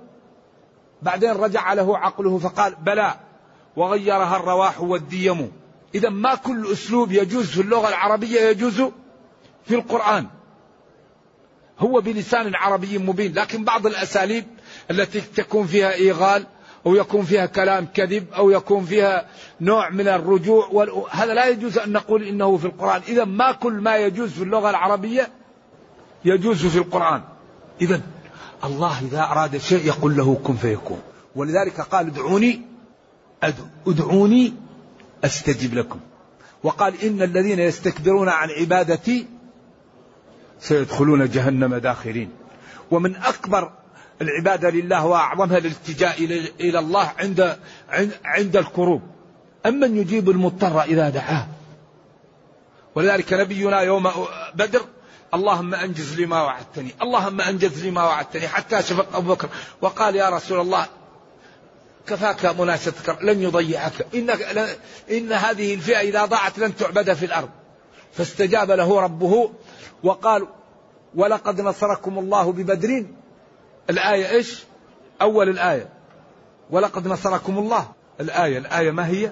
بعدين 1.02 1.32
رجع 1.32 1.74
له 1.74 1.98
عقله 1.98 2.38
فقال 2.38 2.76
بلى 2.76 3.16
وغيرها 3.76 4.38
الرواح 4.38 4.82
والديم. 4.82 5.52
إذا 5.96 6.10
ما 6.10 6.36
كل 6.36 6.72
أسلوب 6.72 7.12
يجوز 7.12 7.46
في 7.46 7.62
اللغة 7.62 7.90
العربية 7.90 8.42
يجوز 8.42 8.82
في 9.66 9.76
القرآن. 9.76 10.28
هو 11.80 12.02
بلسان 12.02 12.56
عربي 12.56 12.98
مبين 12.98 13.34
لكن 13.34 13.64
بعض 13.64 13.88
الأساليب 13.88 14.46
التي 14.92 15.22
تكون 15.22 15.68
فيها 15.68 15.94
إيغال 15.94 16.46
أو 16.86 16.96
يكون 16.96 17.26
فيها 17.26 17.46
كلام 17.46 17.88
كذب 17.94 18.26
أو 18.34 18.50
يكون 18.50 18.86
فيها 18.86 19.26
نوع 19.62 19.90
من 19.90 20.08
الرجوع 20.08 20.88
هذا 21.12 21.34
لا 21.34 21.48
يجوز 21.48 21.78
أن 21.78 21.92
نقول 21.92 22.24
إنه 22.24 22.58
في 22.58 22.66
القرآن. 22.66 23.02
إذا 23.08 23.26
ما 23.26 23.52
كل 23.52 23.74
ما 23.74 23.98
يجوز 23.98 24.32
في 24.32 24.44
اللغة 24.44 24.70
العربية 24.70 25.30
يجوز 26.26 26.66
في 26.66 26.78
القرآن. 26.78 27.22
إذا 27.82 28.02
الله 28.64 29.00
إذا 29.00 29.20
أراد 29.20 29.58
شيء 29.58 29.86
يقول 29.86 30.18
له 30.18 30.36
كن 30.44 30.56
فيكون. 30.56 31.02
ولذلك 31.36 31.82
قال 31.82 32.08
ادعوني 32.08 32.62
ادعوني 33.88 34.54
أستجب 35.24 35.74
لكم. 35.74 36.00
وقال 36.64 37.04
إن 37.04 37.22
الذين 37.22 37.60
يستكبرون 37.60 38.30
عن 38.30 38.50
عبادتي 38.50 39.28
سيدخلون 40.60 41.30
جهنم 41.30 41.76
داخرين. 41.76 42.30
ومن 42.92 43.16
أكبر 43.16 43.72
العبادة 44.22 44.70
لله 44.70 45.06
وأعظمها 45.06 45.58
الالتجاء 45.58 46.24
إلى 46.60 46.80
الله 46.80 47.12
عند 47.20 47.58
عند 48.26 48.58
الكروب. 48.58 49.02
أمن 49.66 49.98
يجيب 49.98 50.30
المضطر 50.30 50.82
إذا 50.82 51.10
دعاه. 51.10 51.48
ولذلك 52.96 53.34
نبينا 53.34 53.82
يوم 53.82 54.12
بدر 54.56 54.82
اللهم 55.34 55.74
أنجز 55.74 56.16
لي 56.20 56.26
ما 56.26 56.42
وعدتني 56.42 56.92
اللهم 57.02 57.42
أنجز 57.42 57.84
لي 57.84 57.92
ما 57.92 58.04
وعدتني 58.04 58.48
حتى 58.48 58.82
شفق 58.82 59.16
أبو 59.16 59.34
بكر. 59.34 59.50
وقال 59.82 60.16
يا 60.16 60.30
رسول 60.30 60.60
الله 60.60 60.86
كفاك 62.08 62.46
مناشدتك 62.46 63.18
لن 63.22 63.42
يضيعك. 63.42 64.08
إن, 64.16 64.30
إن 65.12 65.34
هذه 65.34 65.74
الفئة 65.74 66.00
إذا 66.00 66.26
ضاعت 66.26 66.60
لن 66.60 66.76
تعبد 66.76 67.14
في 67.14 67.26
الأرض. 67.26 67.50
فاستجاب 68.14 68.72
له 68.72 69.02
ربه 69.02 69.50
وقال 70.04 70.48
ولقد 71.16 71.62
نصركم 71.62 72.20
الله 72.20 72.52
ببدر 72.52 73.06
الآية 73.90 74.30
إيش؟ 74.30 74.64
أول 75.22 75.50
الآية. 75.50 75.90
ولقد 76.70 77.08
نصركم 77.08 77.58
الله. 77.58 77.92
الآية 78.20 78.58
الآية 78.58 78.92
ما 78.92 79.08
هي؟ 79.08 79.32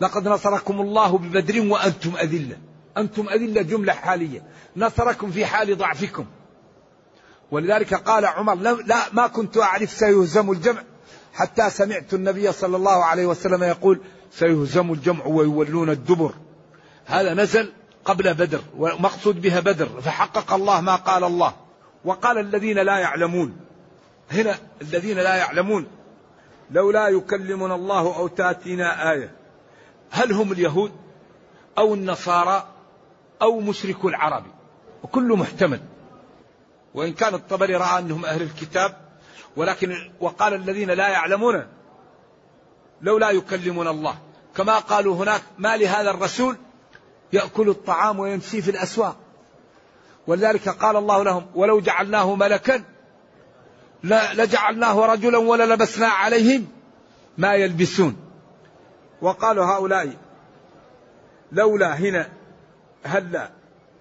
لقد 0.00 0.28
نصركم 0.28 0.80
الله 0.80 1.18
ببدر 1.18 1.72
وأنتم 1.72 2.16
أذلة. 2.16 2.56
أنتم 2.96 3.28
أذلة 3.28 3.62
جملة 3.62 3.92
حالية. 3.92 4.42
نصركم 4.76 5.30
في 5.30 5.46
حال 5.46 5.78
ضعفكم. 5.78 6.26
ولذلك 7.50 7.94
قال 7.94 8.26
عمر 8.26 8.54
لا 8.54 9.12
ما 9.12 9.26
كنت 9.26 9.58
أعرف 9.58 9.90
سيهزم 9.90 10.50
الجمع 10.50 10.82
حتى 11.34 11.70
سمعت 11.70 12.14
النبي 12.14 12.52
صلى 12.52 12.76
الله 12.76 13.04
عليه 13.04 13.26
وسلم 13.26 13.62
يقول 13.62 14.00
سيهزم 14.30 14.92
الجمع 14.92 15.26
ويولون 15.26 15.90
الدبر. 15.90 16.34
هذا 17.06 17.34
نزل 17.34 17.72
قبل 18.04 18.34
بدر 18.34 18.60
ومقصود 18.78 19.40
بها 19.40 19.60
بدر. 19.60 19.88
فحقق 20.00 20.52
الله 20.52 20.80
ما 20.80 20.96
قال 20.96 21.24
الله. 21.24 21.61
وقال 22.04 22.38
الذين 22.38 22.78
لا 22.78 22.98
يعلمون. 22.98 23.56
هنا 24.30 24.58
الذين 24.82 25.16
لا 25.16 25.34
يعلمون. 25.34 25.86
لولا 26.70 27.08
يكلمنا 27.08 27.74
الله 27.74 28.16
أو 28.16 28.28
تأتينا 28.28 29.12
آية. 29.12 29.36
هل 30.10 30.32
هم 30.32 30.52
اليهود 30.52 30.92
أو 31.78 31.94
النصارى 31.94 32.66
أو 33.42 33.60
مشرك 33.60 34.04
العرب؟ 34.04 34.44
وكل 35.02 35.36
محتمل. 35.36 35.80
وإن 36.94 37.12
كان 37.12 37.34
الطبري 37.34 37.76
رأى 37.76 37.98
أنهم 37.98 38.24
أهل 38.24 38.42
الكتاب 38.42 38.96
ولكن 39.56 40.10
وقال 40.20 40.54
الذين 40.54 40.90
لا 40.90 41.08
يعلمون 41.08 41.66
لولا 43.02 43.30
يكلمنا 43.30 43.90
الله. 43.90 44.18
كما 44.56 44.78
قالوا 44.78 45.16
هناك 45.16 45.42
ما 45.58 45.76
لهذا 45.76 46.10
الرسول؟ 46.10 46.56
يأكل 47.32 47.68
الطعام 47.68 48.18
ويمشي 48.18 48.62
في 48.62 48.70
الأسواق. 48.70 49.16
ولذلك 50.26 50.68
قال 50.68 50.96
الله 50.96 51.22
لهم 51.22 51.46
ولو 51.54 51.80
جعلناه 51.80 52.34
ملكا 52.34 52.84
لجعلناه 54.04 55.06
رجلا 55.06 55.38
وللبسنا 55.38 56.06
عليهم 56.06 56.66
ما 57.38 57.54
يلبسون. 57.54 58.16
وقالوا 59.22 59.64
هؤلاء 59.64 60.16
لولا 61.52 61.94
هنا 61.94 62.28
هلا 63.04 63.50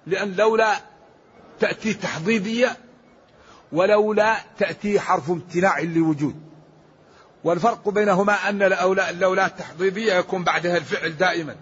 لأن 0.08 0.36
لولا 0.36 0.76
تأتي 1.60 1.94
تحضيضية 1.94 2.78
ولولا 3.72 4.36
تأتي 4.58 5.00
حرف 5.00 5.30
امتناع 5.30 5.80
لوجود. 5.80 6.36
والفرق 7.44 7.90
بينهما 7.90 8.50
أن 8.50 8.64
اللولا 8.64 9.46
التحضيضية 9.46 10.14
يكون 10.14 10.44
بعدها 10.44 10.78
الفعل 10.78 11.18
دائما 11.18 11.56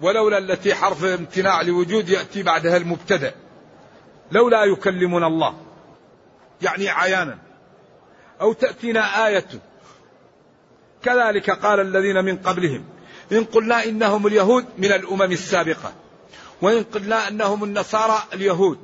ولولا 0.00 0.38
التي 0.38 0.74
حرف 0.74 1.04
امتناع 1.04 1.62
لوجود 1.62 2.08
يأتي 2.08 2.42
بعدها 2.42 2.76
المبتدأ. 2.76 3.34
لولا 4.32 4.64
يكلمنا 4.64 5.26
الله. 5.26 5.54
يعني 6.62 6.88
عيانا. 6.88 7.38
أو 8.40 8.52
تأتينا 8.52 9.26
آية. 9.26 9.46
كذلك 11.02 11.50
قال 11.50 11.80
الذين 11.80 12.24
من 12.24 12.36
قبلهم. 12.36 12.84
إن 13.32 13.44
قلنا 13.44 13.84
إنهم 13.84 14.26
اليهود 14.26 14.66
من 14.78 14.92
الأمم 14.92 15.32
السابقة. 15.32 15.92
وإن 16.62 16.82
قلنا 16.82 17.28
أنهم 17.28 17.64
النصارى 17.64 18.22
اليهود. 18.32 18.78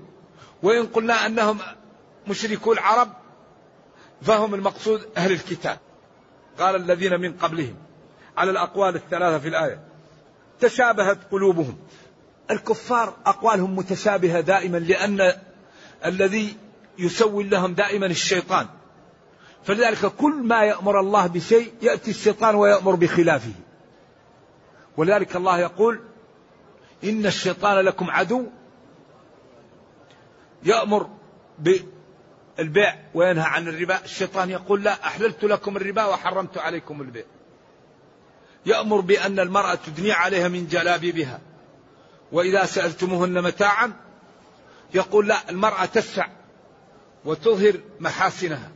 وإن 0.63 0.87
قلنا 0.87 1.27
أنهم 1.27 1.59
مشركو 2.27 2.73
العرب. 2.73 3.09
فهم 4.23 4.55
المقصود 4.55 5.09
أهل 5.17 5.33
الكتاب. 5.33 5.79
قال 6.59 6.77
الذين 6.77 7.21
من 7.21 7.33
قبلهم. 7.33 7.77
على 8.37 8.51
الأقوال 8.51 8.95
الثلاثة 8.95 9.39
في 9.39 9.49
الآية. 9.49 9.81
تشابهت 10.61 11.19
قلوبهم. 11.31 11.79
الكفار 12.51 13.17
أقوالهم 13.27 13.77
متشابهة 13.77 14.41
دائما 14.41 14.79
لأن 14.79 15.33
الذي 16.07 16.57
يسوي 16.99 17.45
لهم 17.45 17.75
دائما 17.75 18.07
الشيطان. 18.07 18.67
فلذلك 19.65 20.07
كل 20.07 20.33
ما 20.33 20.65
يأمر 20.65 21.01
الله 21.01 21.27
بشيء 21.27 21.73
يأتي 21.83 22.11
الشيطان 22.11 22.55
ويأمر 22.55 22.95
بخلافه. 22.95 23.53
ولذلك 24.97 25.37
الله 25.37 25.59
يقول 25.59 26.01
إن 27.05 27.27
الشيطان 27.27 27.77
لكم 27.77 28.11
عدو. 28.11 28.47
يأمر 30.63 31.11
بالبيع 31.59 32.95
وينهى 33.15 33.45
عن 33.45 33.69
الربا. 33.69 34.05
الشيطان 34.05 34.51
يقول 34.51 34.83
لا 34.83 35.07
أحللت 35.07 35.45
لكم 35.45 35.77
الربا 35.77 36.05
وحرمت 36.05 36.59
عليكم 36.59 37.01
البيع. 37.01 37.25
يأمر 38.67 39.01
بأن 39.01 39.41
المرأة 39.41 39.75
تدني 39.75 40.13
عليها 40.13 40.49
من 40.49 40.67
جلابيبها. 40.67 41.41
وإذا 42.33 42.65
سألتموهن 42.65 43.43
متاعا 43.43 43.93
يقول 44.95 45.29
لا 45.29 45.51
المرأة 45.51 45.85
تسع 45.85 46.27
وتظهر 47.25 47.81
محاسنها. 48.01 48.71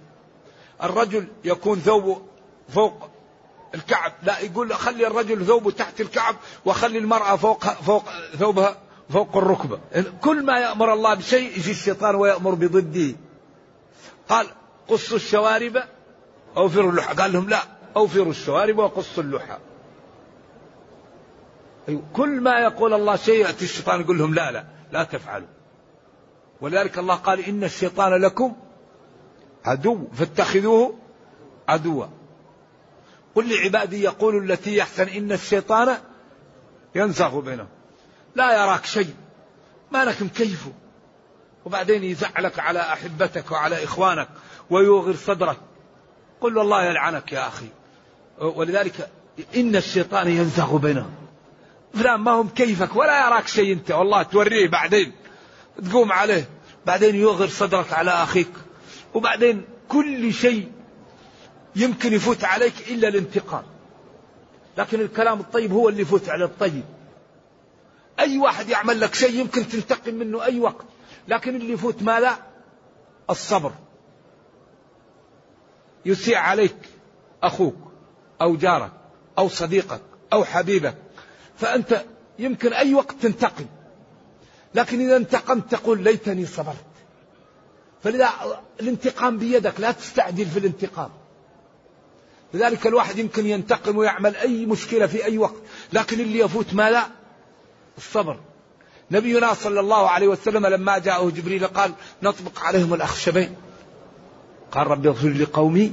الرجل 0.83 1.27
يكون 1.45 1.79
ثوبه 1.79 2.23
فوق 2.69 3.11
الكعب 3.75 4.12
لا 4.23 4.38
يقول 4.38 4.75
خلي 4.75 5.07
الرجل 5.07 5.47
ثوبه 5.47 5.71
تحت 5.71 6.01
الكعب 6.01 6.37
وخلي 6.64 6.99
المرأة 6.99 7.37
فوق 7.37 7.64
فوق 7.64 8.05
ثوبها 8.38 8.77
فوق 9.11 9.37
الركبة. 9.37 9.81
كل 10.23 10.45
ما 10.45 10.59
يأمر 10.59 10.93
الله 10.93 11.14
بشيء 11.14 11.59
يجي 11.59 11.71
الشيطان 11.71 12.14
ويأمر 12.14 12.55
بضده. 12.55 13.17
قال 14.29 14.47
قصوا 14.88 15.17
الشوارب 15.17 15.83
أوفروا 16.57 16.90
اللحى. 16.90 17.14
قال 17.14 17.33
لهم 17.33 17.49
لا 17.49 17.62
أوفروا 17.97 18.31
الشوارب 18.31 18.79
وقصوا 18.79 19.23
اللحى. 19.23 19.59
أيوة. 21.88 22.03
كل 22.12 22.40
ما 22.40 22.59
يقول 22.59 22.94
الله 22.94 23.16
شيء 23.16 23.47
يأتي 23.47 23.64
الشيطان 23.64 24.01
يقول 24.01 24.18
لهم 24.18 24.35
لا 24.35 24.53
لا 24.53 24.64
لا 24.92 25.05
تفعلوا. 25.05 25.49
ولذلك 26.61 26.99
الله 26.99 27.14
قال 27.14 27.40
إن 27.40 27.64
الشيطان 27.64 28.23
لكم 28.23 28.57
عدو 29.64 30.09
فاتخذوه 30.12 30.99
عدوا. 31.68 32.07
قل 33.35 33.55
لعبادي 33.55 34.03
يقولوا 34.03 34.40
التي 34.40 34.77
يحسن 34.77 35.09
إن 35.09 35.33
الشيطان 35.33 35.97
ينزغ 36.94 37.40
بينهم. 37.40 37.68
لا 38.35 38.64
يراك 38.64 38.85
شيء 38.85 39.14
ما 39.92 40.05
لك 40.05 40.23
مكيفه 40.23 40.73
وبعدين 41.64 42.05
يزعلك 42.05 42.59
على 42.59 42.81
أحبتك 42.81 43.53
وعلى 43.53 43.85
إخوانك 43.85 44.29
ويوغر 44.70 45.14
صدرك. 45.14 45.57
قل 46.40 46.59
والله 46.59 46.85
يلعنك 46.85 47.33
يا 47.33 47.49
أخي. 47.49 47.68
ولذلك 48.40 49.11
إن 49.57 49.77
الشيطان 49.77 50.29
ينزغ 50.29 50.77
بينهم. 50.77 51.24
فلان 51.95 52.21
ما 52.21 52.31
هم 52.31 52.49
كيفك 52.49 52.97
ولا 52.97 53.27
يراك 53.27 53.49
شيء 53.49 53.73
أنت. 53.73 53.91
والله 53.91 54.23
توريه 54.23 54.69
بعدين 54.69 55.13
تقوم 55.91 56.13
عليه. 56.13 56.49
بعدين 56.87 57.15
يوغر 57.15 57.49
صدرك 57.49 57.93
على 57.93 58.11
أخيك. 58.11 58.51
وبعدين 59.15 59.65
كل 59.89 60.33
شيء 60.33 60.73
يمكن 61.77 62.13
يفوت 62.13 62.45
عليك 62.45 62.75
إلا 62.91 63.09
الانتقام. 63.09 63.65
لكن 64.79 65.01
الكلام 65.01 65.41
الطيب 65.41 65.73
هو 65.73 65.89
اللي 65.89 66.03
يفوت 66.03 66.29
على 66.29 66.45
الطيب. 66.45 66.85
أي 68.21 68.39
واحد 68.39 68.69
يعمل 68.69 69.01
لك 69.01 69.15
شيء 69.15 69.41
يمكن 69.41 69.69
تنتقم 69.69 70.15
منه 70.15 70.45
أي 70.45 70.61
وقت. 70.61 70.87
لكن 71.29 71.57
اللي 71.57 71.73
يفوت 71.73 72.03
ماذا؟ 72.03 72.39
الصبر. 73.31 73.73
يسيء 76.07 76.37
عليك 76.37 76.77
أخوك 77.43 77.77
أو 78.43 78.57
جارك 78.57 78.93
أو 79.39 79.49
صديقك 79.49 80.03
أو 80.33 80.45
حبيبك 80.45 81.04
فأنت 81.57 82.05
يمكن 82.38 82.73
أي 82.73 82.95
وقت 82.95 83.14
تنتقم. 83.23 83.67
لكن 84.75 85.01
إذا 85.01 85.17
انتقمت 85.17 85.71
تقول 85.71 86.03
ليتني 86.03 86.47
صبرت. 86.47 86.85
فلذا 88.03 88.31
الانتقام 88.81 89.38
بيدك 89.38 89.81
لا 89.81 89.93
تستعجل 89.93 90.47
في 90.47 90.59
الانتقام. 90.59 91.11
لذلك 92.55 92.87
الواحد 92.87 93.19
يمكن 93.19 93.47
ينتقم 93.47 93.97
ويعمل 93.97 94.37
أي 94.37 94.67
مشكلة 94.67 95.07
في 95.07 95.25
أي 95.25 95.38
وقت. 95.38 95.62
لكن 95.93 96.21
اللي 96.21 96.38
يفوت 96.38 96.75
ما 96.75 96.90
لا؟ 96.90 97.07
الصبر. 97.99 98.40
نبينا 99.11 99.55
صلى 99.55 99.81
الله 99.81 100.11
عليه 100.11 100.29
وسلم 100.29 100.67
لما 100.67 100.99
جاءه 100.99 101.31
جبريل 101.31 101.67
قال 101.67 101.93
نطبق 102.23 102.61
عليهم 102.61 102.95
الأخشبين. 102.95 103.57
قال 104.73 104.87
رب 104.87 105.07
اغفر 105.07 105.29
لقومي 105.29 105.93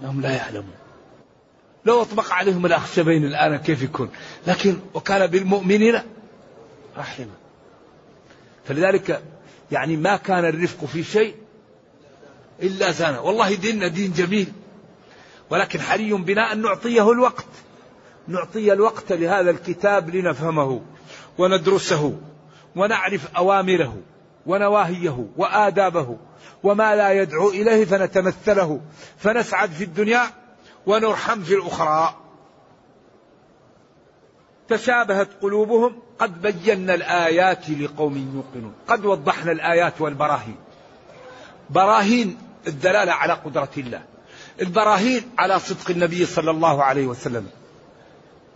إنهم 0.00 0.20
لا 0.20 0.32
يعلمون. 0.36 0.74
لو 1.88 2.02
أطبق 2.02 2.32
عليهم 2.32 2.66
الاخشبين 2.66 3.24
الآن 3.24 3.56
كيف 3.56 3.82
يكون؟ 3.82 4.10
لكن 4.46 4.78
وكان 4.94 5.26
بالمؤمنين 5.26 6.02
رحيما 6.98 7.32
فلذلك 8.64 9.22
يعني 9.72 9.96
ما 9.96 10.16
كان 10.16 10.44
الرفق 10.44 10.84
في 10.84 11.04
شيء 11.04 11.34
إلا 12.62 12.90
زانه. 12.90 13.20
والله 13.20 13.54
ديننا 13.54 13.88
دين 13.88 14.12
جميل 14.12 14.52
ولكن 15.50 15.80
حري 15.80 16.12
بنا 16.12 16.52
أن 16.52 16.62
نعطيه 16.62 17.12
الوقت. 17.12 17.46
نعطي 18.28 18.72
الوقت 18.72 19.12
لهذا 19.12 19.50
الكتاب 19.50 20.16
لنفهمه 20.16 20.82
وندرسه 21.38 22.18
ونعرف 22.76 23.36
أوامره 23.36 23.96
ونواهيه 24.46 25.26
وآدابه 25.36 26.16
وما 26.62 26.96
لا 26.96 27.12
يدعو 27.12 27.50
إليه 27.50 27.84
فنتمثله. 27.84 28.80
فنسعد 29.18 29.70
في 29.70 29.84
الدنيا 29.84 30.37
ونرحم 30.88 31.42
في 31.42 31.54
الأخرى. 31.54 32.14
تشابهت 34.68 35.28
قلوبهم 35.42 35.98
قد 36.18 36.42
بينا 36.42 36.94
الآيات 36.94 37.70
لقوم 37.70 38.16
يوقنون. 38.34 38.74
قد 38.88 39.04
وضحنا 39.04 39.52
الآيات 39.52 40.00
والبراهين. 40.00 40.56
براهين 41.70 42.38
الدلالة 42.66 43.12
على 43.12 43.32
قدرة 43.32 43.70
الله. 43.76 44.02
البراهين 44.60 45.22
على 45.38 45.58
صدق 45.58 45.90
النبي 45.90 46.26
صلى 46.26 46.50
الله 46.50 46.84
عليه 46.84 47.06
وسلم. 47.06 47.46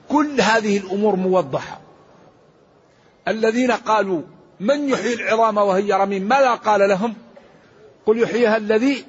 كل 0.08 0.40
هذه 0.40 0.78
الأمور 0.78 1.16
موضحة. 1.16 1.80
الذين 3.28 3.70
قالوا 3.72 4.22
من 4.60 4.88
يحيي 4.88 5.14
العظام 5.14 5.56
وهي 5.56 5.92
رميم؟ 5.92 6.22
ماذا 6.22 6.54
قال 6.54 6.88
لهم؟ 6.88 7.14
قل 8.06 8.18
يحييها 8.18 8.56
الذي 8.56 9.04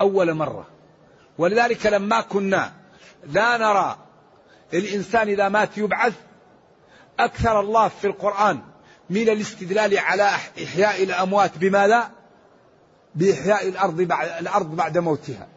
أول 0.00 0.34
مرة. 0.34 0.77
ولذلك 1.38 1.86
لما 1.86 2.20
كنا 2.20 2.72
لا 3.26 3.56
نرى 3.56 3.98
الإنسان 4.74 5.28
إذا 5.28 5.48
مات 5.48 5.78
يبعث 5.78 6.14
أكثر 7.18 7.60
الله 7.60 7.88
في 7.88 8.06
القرآن 8.06 8.60
من 9.10 9.28
الاستدلال 9.28 9.98
على 9.98 10.30
إحياء 10.64 11.02
الأموات 11.02 11.58
بماذا؟ 11.58 12.10
بإحياء 13.14 13.68
الأرض 13.68 13.96
بعد 13.96 14.28
الأرض 14.40 14.76
بعد 14.76 14.98
موتها. 14.98 15.48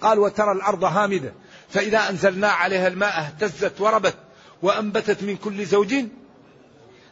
قال 0.00 0.18
وترى 0.18 0.52
الأرض 0.52 0.84
هامدة 0.84 1.32
فإذا 1.68 2.10
أنزلنا 2.10 2.48
عليها 2.48 2.88
الماء 2.88 3.20
اهتزت 3.20 3.80
وربت 3.80 4.16
وأنبتت 4.62 5.22
من 5.22 5.36
كل 5.36 5.66
زوج 5.66 5.94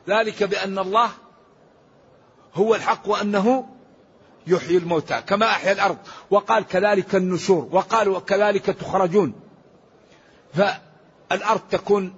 ذلك 0.08 0.42
بأن 0.42 0.78
الله 0.78 1.10
هو 2.54 2.74
الحق 2.74 3.08
وأنه 3.08 3.73
يحيي 4.46 4.76
الموتى 4.76 5.22
كما 5.26 5.46
أحيا 5.46 5.72
الأرض. 5.72 5.96
وقال 6.30 6.66
كذلك 6.66 7.14
النشور 7.14 7.68
وقال 7.72 8.08
وكذلك 8.08 8.64
تخرجون. 8.66 9.32
فالأرض 10.54 11.60
تكون 11.70 12.14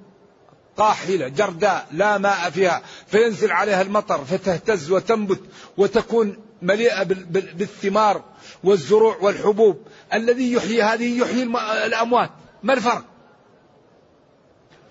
قاحلة 0.76 1.28
جرداء 1.28 1.86
لا 1.92 2.18
ماء 2.18 2.50
فيها. 2.50 2.82
فينزل 3.06 3.52
عليها 3.52 3.82
المطر 3.82 4.24
فتهتز 4.24 4.90
وتنبت 4.90 5.40
وتكون 5.76 6.36
مليئة 6.62 7.02
بالثمار 7.32 8.22
والزروع 8.64 9.16
والحبوب. 9.20 9.82
الذي 10.14 10.52
يحيي 10.52 10.82
هذه 10.82 11.18
يحيي 11.18 11.42
الأموات. 11.86 12.30
ما 12.62 12.72
الفرق؟ 12.72 13.04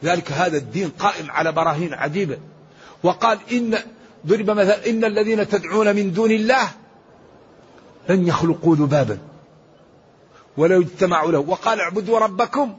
ذلك 0.04 0.32
هذا 0.32 0.58
الدين 0.58 0.90
قائم 0.90 1.32
على 1.32 1.52
براهين 1.52 1.94
عجيبة. 1.94 2.38
وقال 3.04 3.40
إن 3.52 3.78
ضرب 4.28 4.50
مثلا 4.50 4.90
إن 4.90 5.06
الذين 5.06 5.50
تدعون 5.50 5.96
من 5.96 6.14
دون 6.14 6.32
الله 6.32 6.70
لن 8.10 8.28
يخلقوا 8.28 8.76
ذبابا 8.76 9.20
ولو 10.58 10.82
اجتمعوا 10.82 11.32
له. 11.32 11.40
وقال 11.40 11.80
اعبدوا 11.80 12.20
ربكم 12.20 12.78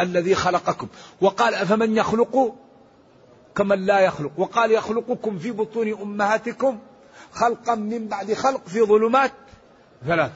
الذي 0.00 0.34
خلقكم. 0.34 0.88
وقال 1.20 1.54
أفمن 1.54 1.96
يخلق 1.96 2.54
كمن 3.56 3.86
لا 3.86 4.00
يخلق. 4.00 4.32
وقال 4.36 4.72
يخلقكم 4.72 5.38
في 5.38 5.50
بطون 5.50 5.92
أمهاتكم 5.92 6.78
خلقا 7.32 7.74
من 7.74 8.08
بعد 8.08 8.32
خلق 8.32 8.66
في 8.66 8.82
ظلمات 8.82 9.32
ثلاث. 10.06 10.32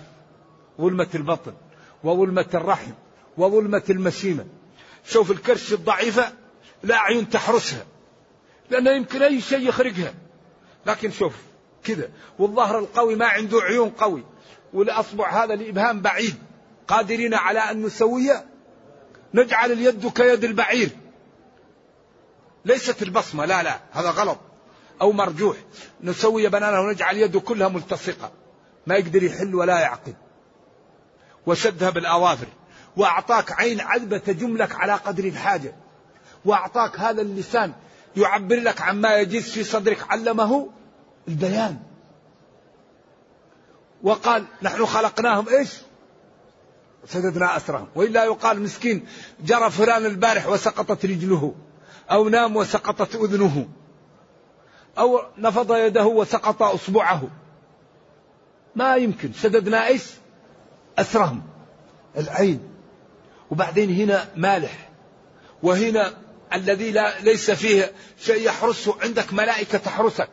ظلمة 0.81 1.09
البطن 1.15 1.53
وظلمة 2.05 2.47
الرحم 2.55 2.93
وظلمة 3.39 3.83
المشيمة. 3.91 4.45
شوف 5.05 5.31
الكرش 5.31 5.73
الضعيفة 5.73 6.33
لا 6.83 6.97
عيون 6.97 7.29
تحرسها 7.29 7.85
لأنه 8.71 8.91
يمكن 8.91 9.23
أي 9.23 9.41
شيء 9.41 9.69
يخرجها. 9.69 10.15
لكن 10.87 11.11
شوف 11.11 11.37
كذا. 11.85 12.09
والظهر 12.39 12.79
القوي 12.79 13.15
ما 13.15 13.27
عنده 13.27 13.61
عيون 13.61 13.91
قوي 13.91 14.25
والأصبع 14.73 15.45
هذا 15.45 15.55
الإبهام 15.55 16.01
بعيد. 16.01 16.35
قادرين 16.89 17.35
على 17.35 17.61
أن 17.61 17.83
نسويه 17.83 18.47
نجعل 19.35 19.73
اليد 19.73 20.09
كيد 20.09 20.45
البعير. 20.45 20.91
ليست 22.65 23.03
البصمة 23.03 23.45
لا 23.45 23.63
لا 23.63 23.81
هذا 23.93 24.11
غلط. 24.11 24.39
أو 25.01 25.13
مرجوح. 25.13 25.57
نسوي 26.01 26.49
بنانه 26.49 26.81
ونجعل 26.81 27.17
يده 27.17 27.41
كلها 27.41 27.69
ملتصقة. 27.69 28.33
ما 28.87 28.97
يقدر 28.97 29.23
يحل 29.23 29.55
ولا 29.55 29.81
يعقد. 29.81 30.15
وشدها 31.47 31.91
بالأظافر 31.91 32.47
وأعطاك 32.97 33.53
عين 33.53 33.81
عذبة 33.81 34.19
تجملك 34.19 34.75
على 34.75 34.95
قدر 34.95 35.25
الحاجة. 35.25 35.77
وأعطاك 36.45 37.01
هذا 37.01 37.23
اللسان 37.23 37.73
يعبر 38.17 38.57
لك 38.57 38.81
عما 38.81 39.17
يجيز 39.17 39.51
في 39.51 39.65
صدرك. 39.65 40.11
علمه؟ 40.11 40.71
البيان. 41.29 41.79
وقال 44.03 44.45
نحن 44.63 44.87
خلقناهم 44.87 45.49
إيش؟ 45.49 45.69
سددنا 47.07 47.57
أسرهم. 47.57 47.89
وإلا 47.95 48.25
يقال 48.25 48.63
مسكين 48.63 49.07
جرى 49.41 49.71
فلان 49.71 50.07
البارح 50.07 50.47
وسقطت 50.47 51.05
رجله 51.07 51.55
أو 52.11 52.29
نام 52.29 52.57
وسقطت 52.57 53.15
أذنه 53.15 53.69
أو 54.99 55.23
نفض 55.39 55.73
يده 55.77 56.07
وسقط 56.07 56.63
أصبعه. 56.63 57.23
ما 58.75 58.97
يمكن. 58.97 59.33
سددنا 59.33 59.87
إيش؟ 59.87 60.05
أسرهم. 60.99 61.43
العين. 62.17 62.61
وبعدين 63.51 63.91
هنا 63.91 64.29
مالح. 64.37 64.91
وهنا 65.63 66.13
الذي 66.53 66.91
لا 66.91 67.21
ليس 67.21 67.51
فيه 67.51 67.93
شيء 68.19 68.47
يحرسه 68.47 68.97
عندك 69.03 69.33
ملائكة 69.33 69.79
تحرسك. 69.79 70.29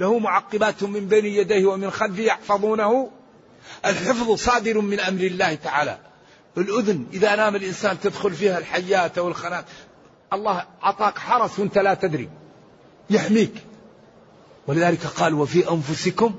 له 0.00 0.18
معقبات 0.18 0.82
من 0.82 1.06
بين 1.08 1.26
يديه 1.26 1.66
ومن 1.66 1.90
خلفه 1.90 2.22
يحفظونه. 2.22 3.10
الحفظ 3.86 4.34
صادر 4.34 4.80
من 4.80 5.00
أمر 5.00 5.20
الله 5.20 5.54
تعالى. 5.54 5.98
الأذن 6.58 7.06
إذا 7.12 7.36
نام 7.36 7.56
الإنسان 7.56 8.00
تدخل 8.00 8.30
فيها 8.30 8.58
الحيات 8.58 9.18
أو 9.18 9.28
الخنات. 9.28 9.64
الله 10.32 10.64
أعطاك 10.84 11.18
حرس 11.18 11.58
وأنت 11.58 11.78
لا 11.78 11.94
تدري. 11.94 12.28
يحميك. 13.10 13.54
ولذلك 14.66 15.06
قال 15.06 15.34
وفي 15.34 15.70
أنفسكم 15.70 16.34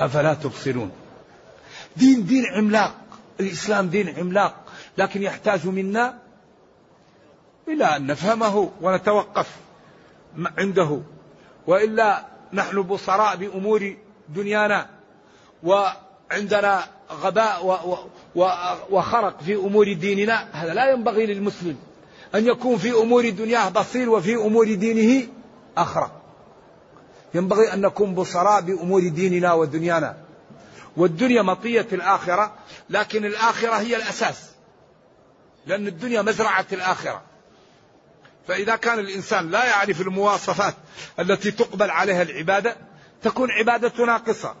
أفلا 0.00 0.34
تبصرون. 0.34 0.90
دين 1.96 2.26
دين 2.26 2.44
عملاق. 2.46 2.94
الإسلام 3.40 3.88
دين 3.88 4.18
عملاق. 4.18 4.64
لكن 4.98 5.22
يحتاج 5.22 5.66
منا 5.66 6.18
إلى 7.68 7.96
أن 7.96 8.06
نفهمه 8.06 8.70
ونتوقف 8.80 9.48
عنده. 10.58 11.00
وإلا 11.66 12.35
نحن 12.52 12.82
بصراء 12.82 13.36
بأمور 13.36 13.96
دنيانا 14.28 14.86
وعندنا 15.62 16.84
غباء 17.12 17.98
وخرق 18.90 19.42
في 19.42 19.54
أمور 19.54 19.92
ديننا. 19.92 20.48
هذا 20.52 20.74
لا 20.74 20.90
ينبغي 20.90 21.26
للمسلم 21.26 21.76
أن 22.34 22.46
يكون 22.46 22.78
في 22.78 22.92
أمور 22.92 23.30
دنياه 23.30 23.68
بصير 23.68 24.10
وفي 24.10 24.34
أمور 24.34 24.74
دينه 24.74 25.26
أخرق. 25.76 26.22
ينبغي 27.34 27.72
أن 27.72 27.80
نكون 27.80 28.14
بصراء 28.14 28.60
بأمور 28.60 29.08
ديننا 29.08 29.52
ودنيانا. 29.52 30.16
والدنيا 30.96 31.42
مطية 31.42 31.86
الآخرة 31.92 32.54
لكن 32.90 33.24
الآخرة 33.24 33.74
هي 33.74 33.96
الأساس 33.96 34.50
لأن 35.66 35.86
الدنيا 35.86 36.22
مزرعة 36.22 36.66
الآخرة. 36.72 37.22
فإذا 38.48 38.76
كان 38.76 38.98
الإنسان 38.98 39.50
لا 39.50 39.64
يعرف 39.64 40.00
المواصفات 40.00 40.74
التي 41.18 41.50
تقبل 41.50 41.90
عليها 41.90 42.22
العبادة 42.22 42.76
تكون 43.22 43.50
عبادة 43.50 44.04
ناقصة. 44.04 44.54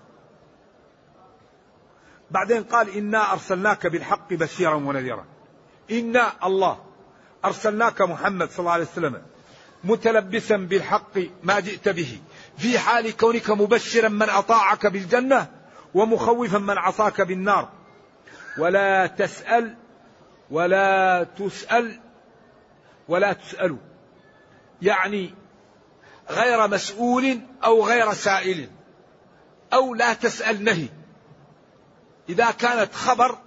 بعدين 2.30 2.62
قال 2.62 2.90
إنا 2.90 3.32
أرسلناك 3.32 3.86
بالحق 3.86 4.34
بشيرا 4.34 4.74
ونذيرا. 4.74 5.24
إنا 5.90 6.32
الله 6.44 6.84
أرسلناك 7.44 8.02
محمد 8.02 8.50
صلى 8.50 8.58
الله 8.58 8.72
عليه 8.72 8.84
وسلم 8.84 9.22
متلبسا 9.84 10.56
بالحق 10.56 11.18
ما 11.42 11.60
جئت 11.60 11.88
به 11.88 12.20
في 12.58 12.78
حال 12.78 13.16
كونك 13.16 13.50
مبشرا 13.50 14.08
من 14.08 14.28
أطاعك 14.28 14.86
بالجنة 14.86 15.46
ومخوفا 15.94 16.58
من 16.58 16.78
عصاك 16.78 17.20
بالنار. 17.20 17.68
ولا 18.58 19.06
تسأل 19.06 19.76
ولا 20.50 21.26
تسأل 21.38 22.00
ولا 23.08 23.32
تسأل 23.32 23.76
يعني 24.82 25.34
غير 26.30 26.68
مسؤول 26.68 27.40
أو 27.64 27.86
غير 27.86 28.12
سائل 28.12 28.68
أو 29.72 29.94
لا 29.94 30.12
تسأل 30.12 30.64
نهي. 30.64 30.88
إذا 32.28 32.50
كانت 32.50 32.94
خبر 32.94 33.38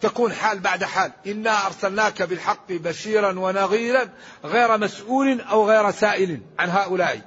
تكون 0.00 0.32
حال 0.32 0.58
بعد 0.58 0.84
حال. 0.84 1.12
إنا 1.26 1.66
أرسلناك 1.66 2.22
بالحق 2.22 2.72
بشيرا 2.72 3.38
ونظيرا 3.38 4.08
غير 4.44 4.78
مسؤول 4.78 5.40
أو 5.40 5.70
غير 5.70 5.90
سائل 5.90 6.40
عن 6.58 6.70
هؤلاء. 6.70 7.20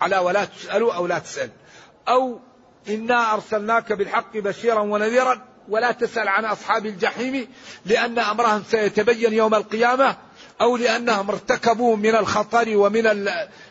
على 0.00 0.18
ولا 0.18 0.44
تسألوا 0.44 0.94
أو 0.94 1.06
لا 1.06 1.18
تسأل. 1.18 1.50
أو 2.08 2.40
إنا 2.88 3.34
أرسلناك 3.34 3.92
بالحق 3.92 4.36
بشيرا 4.36 4.80
ونذيرا 4.80 5.42
ولا 5.68 5.92
تسأل 5.92 6.28
عن 6.28 6.44
أصحاب 6.44 6.86
الجحيم 6.86 7.48
لأن 7.84 8.18
أمرهم 8.18 8.62
سيتبين 8.70 9.32
يوم 9.32 9.54
القيامة 9.54 10.16
أو 10.60 10.76
لأنهم 10.76 11.30
ارتكبوا 11.30 11.96
من 11.96 12.16
الخطر 12.16 12.76
ومن 12.76 13.30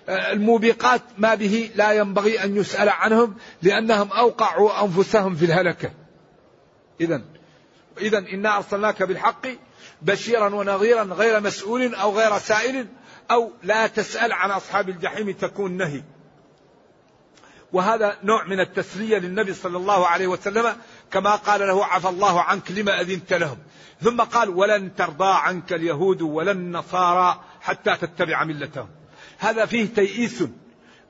الموبقات 0.09 1.01
ما 1.17 1.35
به 1.35 1.71
لا 1.75 1.91
ينبغي 1.91 2.43
أن 2.43 2.57
يسأل 2.57 2.89
عنهم 2.89 3.35
لأنهم 3.61 4.11
أوقعوا 4.11 4.83
أنفسهم 4.83 5.35
في 5.35 5.45
الهلكة. 5.45 5.91
إذا 7.01 7.21
إذا 8.01 8.17
إنا 8.17 8.57
أرسلناك 8.57 9.03
بالحق 9.03 9.47
بشيرا 10.01 10.55
ونظيرا 10.55 11.03
غير 11.03 11.39
مسؤول 11.39 11.95
أو 11.95 12.17
غير 12.19 12.37
سائل 12.37 12.87
أو 13.31 13.51
لا 13.63 13.87
تسأل 13.87 14.31
عن 14.33 14.51
أصحاب 14.51 14.89
الجحيم 14.89 15.31
تكون 15.31 15.77
نهي. 15.77 16.03
وهذا 17.73 18.17
نوع 18.23 18.43
من 18.43 18.59
التسلية 18.59 19.17
للنبي 19.17 19.53
صلى 19.53 19.77
الله 19.77 20.07
عليه 20.07 20.27
وسلم 20.27 20.75
كما 21.13 21.35
قال 21.35 21.61
له 21.61 21.85
عفى 21.85 22.09
الله 22.09 22.41
عنك 22.41 22.71
لما 22.71 23.01
أذنت 23.01 23.33
لهم. 23.33 23.57
ثم 24.01 24.21
قال 24.21 24.49
ولن 24.49 24.95
ترضى 24.95 25.33
عنك 25.33 25.73
اليهود 25.73 26.21
ولا 26.21 26.51
النصارى 26.51 27.43
حتى 27.61 27.95
تتبع 27.95 28.43
ملتهم. 28.43 28.89
هذا 29.39 29.65
فيه 29.65 29.85
تيئيس 29.85 30.43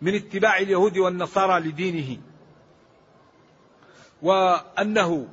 من 0.01 0.15
اتباع 0.15 0.57
اليهود 0.57 0.97
والنصارى 0.97 1.59
لدينه. 1.59 2.17
وأنه 4.21 5.27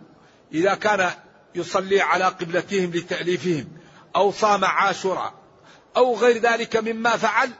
إذا 0.53 0.75
كان 0.75 1.11
يصلي 1.55 2.01
على 2.01 2.25
قبلتهم 2.25 2.91
لتأليفهم 2.91 3.69
أو 4.17 4.33
صام 4.33 4.65
عاشوراء 4.65 5.35
أو 5.97 6.17
غير 6.17 6.39
ذلك 6.39 6.77
مما 6.77 7.17
فعل 7.17 7.51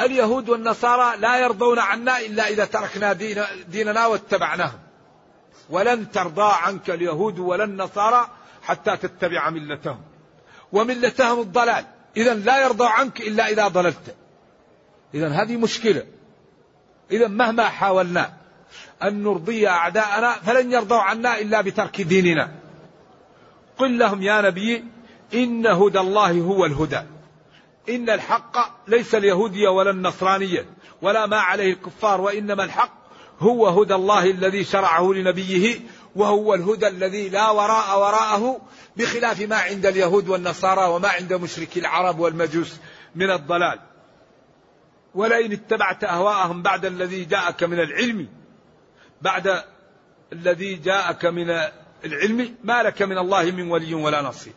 اليهود 0.00 0.48
والنصارى 0.48 1.16
لا 1.16 1.38
يرضون 1.38 1.78
عنا 1.78 2.18
إلا 2.18 2.48
إذا 2.48 2.64
تركنا 2.64 3.12
دين 3.12 3.44
ديننا 3.68 4.06
واتبعناهم. 4.06 4.91
ولن 5.70 6.10
ترضى 6.10 6.52
عنك 6.62 6.90
اليهود 6.90 7.38
ولا 7.38 7.64
النصارى 7.64 8.28
حتى 8.62 8.96
تتبع 8.96 9.50
ملتهم. 9.50 10.00
وملتهم 10.72 11.40
الضلال. 11.40 11.84
إذا 12.16 12.34
لا 12.34 12.62
يرضى 12.62 12.86
عنك 12.86 13.20
إلا 13.20 13.48
إذا 13.48 13.68
ضللت. 13.68 14.16
إذا 15.14 15.28
هذه 15.28 15.56
مشكلة. 15.56 16.02
إذا 17.10 17.28
مهما 17.28 17.68
حاولنا 17.68 18.32
أن 19.02 19.22
نرضي 19.22 19.68
أعداءنا 19.68 20.32
فلن 20.32 20.72
يرضوا 20.72 20.98
عنا 20.98 21.38
إلا 21.40 21.60
بترك 21.60 22.00
ديننا. 22.00 22.52
قل 23.78 23.98
لهم 23.98 24.22
يا 24.22 24.40
نبي 24.40 24.84
إن 25.34 25.66
هدى 25.66 26.00
الله 26.00 26.40
هو 26.40 26.64
الهدى. 26.64 27.02
إن 27.88 28.10
الحق 28.10 28.56
ليس 28.88 29.14
اليهودية 29.14 29.68
ولا 29.68 29.90
النصرانية. 29.90 30.66
ولا 31.02 31.26
ما 31.26 31.36
عليه 31.36 31.72
الكفار 31.72 32.20
وإنما 32.20 32.64
الحق 32.64 33.01
هو 33.40 33.68
هدى 33.68 33.94
الله 33.94 34.30
الذي 34.30 34.64
شرعه 34.64 35.12
لنبيه 35.12 35.80
وهو 36.16 36.54
الهدى 36.54 36.88
الذي 36.88 37.28
لا 37.28 37.50
وراء 37.50 37.98
وراءه 37.98 38.60
بخلاف 38.96 39.40
ما 39.40 39.56
عند 39.56 39.86
اليهود 39.86 40.28
والنصارى 40.28 40.84
وما 40.84 41.08
عند 41.08 41.32
مشركي 41.32 41.80
العرب 41.80 42.18
والمجوس 42.18 42.76
من 43.14 43.30
الضلال. 43.30 43.80
ولئن 45.14 45.52
اتبعت 45.52 46.04
أهواءهم 46.04 46.62
بعد 46.62 46.84
الذي 46.84 47.24
جاءك 47.24 47.62
من 47.62 47.80
العلم 47.80 48.28
بعد 49.22 49.62
الذي 50.32 50.74
جاءك 50.74 51.24
من 51.24 51.50
العلم 52.04 52.56
ما 52.64 52.82
لك 52.82 53.02
من 53.02 53.18
الله 53.18 53.42
من 53.42 53.70
ولي 53.70 53.94
ولا 53.94 54.22
نصير. 54.22 54.52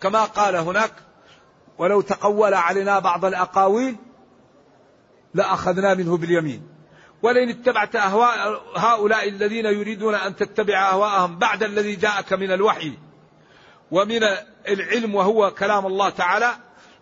كما 0.00 0.24
قال 0.24 0.56
هناك 0.56 0.92
ولو 1.78 2.00
تقول 2.00 2.54
علينا 2.54 2.98
بعض 2.98 3.24
الأقاويل 3.24 3.96
لأخذنا 5.34 5.94
منه 5.94 6.16
باليمين. 6.16 6.75
ولئن 7.26 7.48
اتبعت 7.48 7.96
أهواء 7.96 8.62
هؤلاء 8.76 9.28
الذين 9.28 9.66
يريدون 9.66 10.14
أن 10.14 10.36
تتبع 10.36 10.90
أهواءهم 10.90 11.38
بعد 11.38 11.62
الذي 11.62 11.96
جاءك 11.96 12.32
من 12.32 12.52
الوحي 12.52 12.92
ومن 13.90 14.20
العلم 14.68 15.14
وهو 15.14 15.50
كلام 15.50 15.86
الله 15.86 16.10
تعالى 16.10 16.56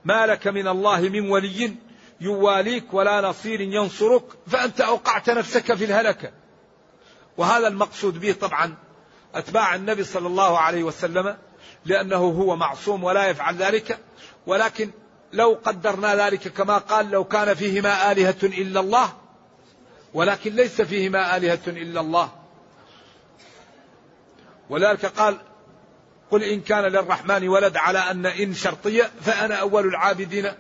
ما 0.05 0.27
لك 0.27 0.47
من 0.47 0.69
الله 0.69 1.01
من 1.01 1.31
ولي 1.31 1.77
يواليك 2.21 2.95
ولا 2.95 3.21
نصير 3.21 3.61
ينصرك 3.61 4.25
فأنت 4.47 4.81
أوقعت 4.81 5.31
نفسك 5.31 5.75
في 5.75 5.85
الهلكة 5.85 6.31
وهذا 7.37 7.69
المقصود 7.69 8.21
به 8.21 8.33
طبعا 8.33 8.75
أتباع 9.35 9.75
النبي 9.75 10.05
صلى 10.05 10.27
الله 10.27 10.59
عليه 10.59 10.83
وسلم 10.83 11.37
لأنه 11.85 12.17
هو 12.17 12.57
معصوم 12.57 13.05
ولا 13.05 13.27
يفعل 13.27 13.57
ذلك. 13.57 13.99
ولكن 14.47 14.91
لو 15.33 15.59
قدرنا 15.65 16.27
ذلك 16.27 16.49
كما 16.49 16.79
قال 16.79 17.11
لو 17.11 17.25
كان 17.25 17.55
فيهما 17.55 18.13
آلهة 18.13 18.37
إلا 18.43 18.81
الله 18.81 19.24
ولكن 20.15 20.55
ليس 20.55 20.83
فيهما 20.83 21.37
آلهة 21.37 21.61
إلا 21.67 22.01
الله. 22.01 22.33
ولذلك 24.71 25.07
قال 25.07 25.39
قل 26.31 26.43
إن 26.43 26.61
كان 26.61 26.85
للرحمن 26.85 27.49
ولد 27.49 27.77
على 27.77 27.99
أن 27.99 28.27
إن 28.27 28.55
شرطية 28.55 29.11
فأنا 29.21 29.55
أول 29.55 29.87
العابدين 29.87 30.53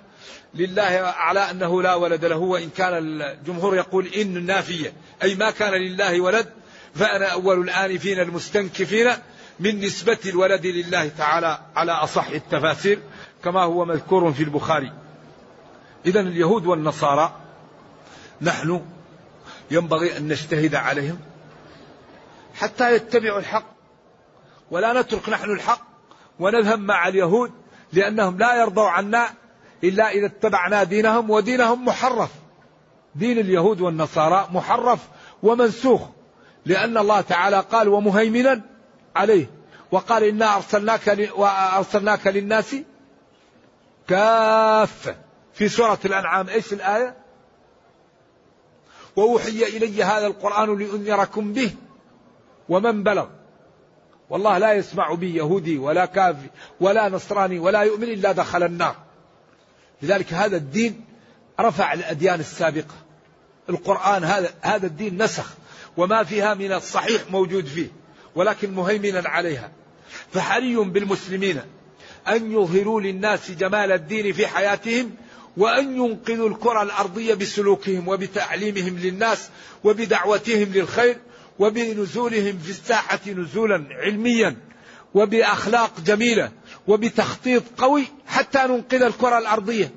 لله 0.54 1.14
على 1.16 1.40
أنه 1.50 1.82
لا 1.82 1.94
ولد 1.94 2.24
له. 2.24 2.36
وإن 2.36 2.70
كان 2.70 2.94
الجمهور 2.94 3.76
يقول 3.76 4.06
إن 4.06 4.46
نافية 4.46 4.92
أي 5.22 5.34
ما 5.34 5.50
كان 5.50 5.72
لله 5.72 6.20
ولد 6.20 6.46
فأنا 6.94 7.26
أول 7.26 7.60
الآنفين 7.60 8.20
المستنكفين 8.20 9.12
من 9.60 9.80
نسبة 9.80 10.18
الولد 10.26 10.66
لله 10.66 11.08
تعالى 11.08 11.58
على 11.76 11.92
أصح 11.92 12.26
التفاسير 12.26 12.98
كما 13.44 13.62
هو 13.62 13.84
مذكور 13.84 14.32
في 14.32 14.42
البخاري. 14.42 14.92
إذا 16.06 16.20
اليهود 16.20 16.66
والنصارى 16.66 17.40
نحن 18.40 18.82
ينبغي 19.74 20.16
أن 20.16 20.28
نجتهد 20.28 20.74
عليهم 20.74 21.18
حتى 22.54 22.94
يتبعوا 22.94 23.38
الحق 23.38 23.66
ولا 24.70 25.00
نترك 25.00 25.28
نحن 25.28 25.50
الحق 25.50 25.80
ونذهب 26.40 26.78
مع 26.78 27.08
اليهود 27.08 27.52
لأنهم 27.92 28.38
لا 28.38 28.60
يرضوا 28.60 28.88
عنا 28.88 29.28
إلا 29.84 30.10
إذا 30.10 30.26
اتبعنا 30.26 30.84
دينهم 30.84 31.30
ودينهم 31.30 31.84
محرف. 31.84 32.30
دين 33.14 33.38
اليهود 33.38 33.80
والنصارى 33.80 34.48
محرف 34.52 34.98
ومنسوخ 35.42 36.02
لأن 36.66 36.98
الله 36.98 37.20
تعالى 37.20 37.60
قال 37.60 37.88
ومهيمنا 37.88 38.60
عليه 39.16 39.46
وقال 39.90 40.22
إنا 40.22 40.56
أرسلناك 40.56 41.30
وأرسلناك 41.36 42.26
للناس 42.26 42.76
كافة. 44.08 45.16
في 45.54 45.68
سورة 45.68 45.98
الأنعام 46.04 46.48
إيش 46.48 46.72
الآية؟ 46.72 47.23
وأوحي 49.16 49.76
إلي 49.76 50.04
هذا 50.04 50.26
القرآن 50.26 50.78
لأنذركم 50.78 51.52
به 51.52 51.70
ومن 52.68 53.02
بلغ. 53.02 53.26
والله 54.30 54.58
لا 54.58 54.72
يسمع 54.72 55.14
بي 55.14 55.34
يهودي 55.34 55.78
ولا 55.78 56.04
كافي 56.04 56.48
ولا 56.80 57.08
نصراني 57.08 57.58
ولا 57.58 57.82
يؤمن 57.82 58.08
إلا 58.08 58.32
دخل 58.32 58.62
النار. 58.62 58.96
لذلك 60.02 60.32
هذا 60.32 60.56
الدين 60.56 61.04
رفع 61.60 61.92
الأديان 61.92 62.40
السابقة. 62.40 62.94
القرآن 63.68 64.24
هذا 64.24 64.54
هذا 64.60 64.86
الدين 64.86 65.22
نسخ 65.22 65.54
وما 65.96 66.24
فيها 66.24 66.54
من 66.54 66.72
الصحيح 66.72 67.22
موجود 67.30 67.66
فيه 67.66 67.88
ولكن 68.34 68.74
مهيمنا 68.74 69.28
عليها. 69.28 69.70
فحري 70.32 70.76
بالمسلمين 70.76 71.60
أن 72.28 72.52
يظهروا 72.52 73.00
للناس 73.00 73.50
جمال 73.50 73.92
الدين 73.92 74.32
في 74.32 74.46
حياتهم 74.46 75.10
وأن 75.56 75.96
ينقذوا 75.96 76.48
الكرة 76.48 76.82
الأرضية 76.82 77.34
بسلوكهم 77.34 78.08
وبتعليمهم 78.08 78.98
للناس 78.98 79.48
وبدعوتهم 79.84 80.72
للخير 80.72 81.18
وبنزولهم 81.58 82.58
في 82.58 82.70
الساحة 82.70 83.20
نزولا 83.26 83.86
علميا 83.90 84.56
وبأخلاق 85.14 86.00
جميلة 86.00 86.52
وبتخطيط 86.86 87.62
قوي 87.78 88.04
حتى 88.26 88.58
ننقذ 88.58 89.02
الكرة 89.02 89.38
الأرضية. 89.38 89.94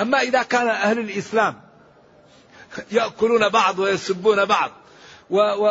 أما 0.00 0.20
إذا 0.20 0.42
كان 0.42 0.68
أهل 0.68 0.98
الإسلام 0.98 1.60
يأكلون 2.92 3.48
بعض 3.48 3.78
ويسبون 3.78 4.44
بعض 4.44 4.70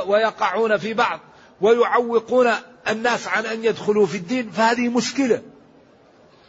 ويقعون 0.08 0.78
في 0.78 0.94
بعض 0.94 1.20
ويعوقون 1.62 2.52
الناس 2.90 3.28
عن 3.28 3.46
أن 3.46 3.64
يدخلوا 3.64 4.06
في 4.06 4.18
الدين 4.18 4.52
فهذه 4.52 4.90
مشكلة. 4.90 5.42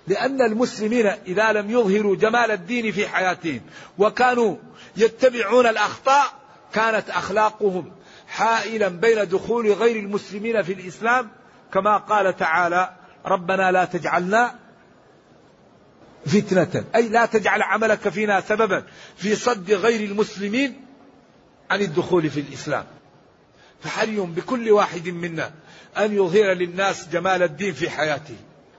لأن 0.06 0.42
المسلمين 0.42 1.06
إذا 1.06 1.52
لم 1.52 1.70
يظهروا 1.70 2.16
جمال 2.16 2.50
الدين 2.50 2.92
في 2.92 3.08
حياتهم 3.08 3.60
وكانوا 3.98 4.56
يتبعون 4.96 5.66
الأخطاء 5.66 6.24
كانت 6.72 7.10
أخلاقهم 7.10 7.92
حائلا 8.28 8.88
بين 8.88 9.28
دخول 9.28 9.72
غير 9.72 9.96
المسلمين 9.96 10.62
في 10.62 10.72
الإسلام 10.72 11.30
كما 11.72 11.96
قال 11.96 12.36
تعالى 12.36 12.96
ربنا 13.26 13.72
لا 13.72 13.84
تجعلنا 13.84 14.58
فتنة. 16.26 16.84
أي 16.94 17.08
لا 17.08 17.26
تجعل 17.26 17.62
عملك 17.62 18.08
فينا 18.08 18.40
سببا 18.40 18.84
في 19.16 19.34
صد 19.34 19.70
غير 19.70 20.10
المسلمين 20.10 20.86
عن 21.70 21.80
الدخول 21.80 22.30
في 22.30 22.40
الإسلام. 22.40 22.84
فحري 23.82 24.16
بكل 24.16 24.70
واحد 24.70 25.08
منا 25.08 25.52
أن 25.98 26.14
يظهر 26.14 26.52
للناس 26.52 27.08
جمال 27.08 27.42
الدين 27.42 27.74
في 27.74 27.90
حياته. 27.90 28.36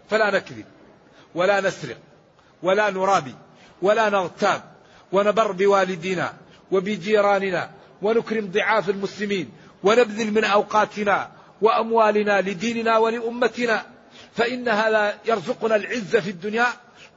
فلا 0.10 0.36
نكذب. 0.36 0.66
ولا 1.36 1.62
نسرق 1.62 1.98
ولا 2.64 2.90
نرابي 2.90 3.36
ولا 3.82 4.10
نغتاب 4.10 4.62
ونبر 5.12 5.52
بوالدينا 5.52 6.34
وبجيراننا 6.72 7.70
ونكرم 8.02 8.52
ضعاف 8.52 8.90
المسلمين 8.90 9.52
ونبذل 9.84 10.34
من 10.34 10.44
أوقاتنا 10.44 11.32
وأموالنا 11.62 12.42
لديننا 12.42 12.98
ولأمتنا. 12.98 13.86
فإن 14.36 14.70
هذا 14.70 15.18
يرزقنا 15.26 15.76
العزة 15.76 16.20
في 16.20 16.30
الدنيا 16.30 16.66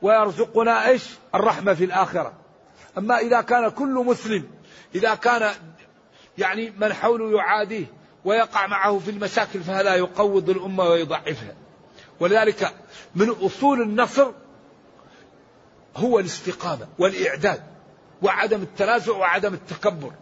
ويرزقنا 0.03 0.89
إيش؟ 0.89 1.03
الرحمة 1.35 1.75
في 1.75 1.85
الآخرة. 1.85 2.33
أما 2.99 3.19
إذا 3.19 3.41
كان 3.41 3.69
كل 3.69 4.05
مسلم 4.07 4.45
إذا 4.95 5.15
كان 5.15 5.51
يعني 6.39 6.73
من 6.79 6.93
حوله 6.93 7.37
يعاديه 7.37 7.87
ويقع 8.25 8.67
معه 8.67 8.99
في 8.99 9.11
المشاكل 9.11 9.61
فهذا 9.61 9.95
يقوض 9.95 10.51
الأمة 10.51 10.85
ويضعفها. 10.85 11.55
ولذلك 12.21 12.75
من 13.15 13.31
أصول 13.31 13.83
النصر 13.83 14.33
هو 15.97 16.19
الاستقامة 16.19 16.89
والإعداد 16.99 17.63
وعدم 18.23 18.63
التنازع 18.63 19.13
وعدم 19.13 19.55
التكبر. 19.55 20.13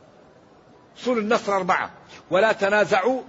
أصول 0.98 1.18
النصر 1.18 1.56
أربعة. 1.56 1.90
ولا 2.30 2.52
تنازعوا 2.52 3.22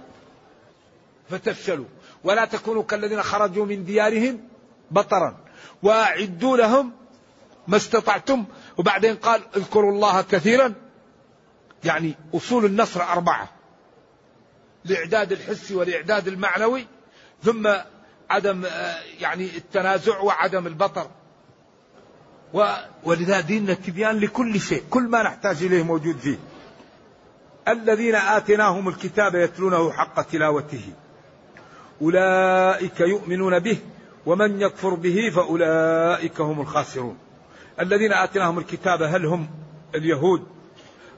فتفشلوا. 1.30 1.86
ولا 2.24 2.44
تكونوا 2.44 2.82
كالذين 2.82 3.22
خرجوا 3.22 3.66
من 3.66 3.84
ديارهم 3.84 4.48
بطرا. 4.90 5.36
وأعدوا 5.82 6.56
لهم 6.56 6.92
ما 7.68 7.76
استطعتم. 7.76 8.44
وبعدين 8.76 9.16
قال 9.16 9.42
اذكروا 9.56 9.92
الله 9.92 10.22
كثيرا. 10.22 10.74
يعني 11.84 12.14
أصول 12.34 12.64
النصر 12.64 13.02
أربعة. 13.02 13.48
الإعداد 14.86 15.32
الحسي 15.32 15.74
والإعداد 15.74 16.28
المعنوي. 16.28 16.86
ثم 17.42 17.74
عدم 18.30 18.64
آه، 18.64 18.96
يعني 19.20 19.56
التنازع 19.56 20.20
وعدم 20.20 20.66
البطر 20.66 21.06
ولذا 23.04 23.40
ديننا 23.40 23.74
تبيان 23.74 24.18
لكل 24.18 24.60
شيء 24.60 24.82
كل 24.90 25.02
ما 25.02 25.22
نحتاج 25.22 25.62
إليه 25.62 25.82
موجود 25.82 26.18
فيه 26.18 26.36
الذين 27.68 28.14
آتيناهم 28.14 28.88
الكتاب 28.88 29.34
يتلونه 29.34 29.92
حق 29.92 30.22
تلاوته. 30.22 30.92
أولئك 32.02 33.00
يؤمنون 33.00 33.58
به 33.58 33.78
ومن 34.26 34.60
يكفر 34.60 34.94
به 34.94 35.30
فأولئك 35.34 36.40
هم 36.40 36.60
الخاسرون. 36.60 37.18
الذين 37.80 38.12
آتيناهم 38.12 38.58
الكتاب 38.58 39.02
هل 39.02 39.26
هم 39.26 39.48
اليهود 39.94 40.46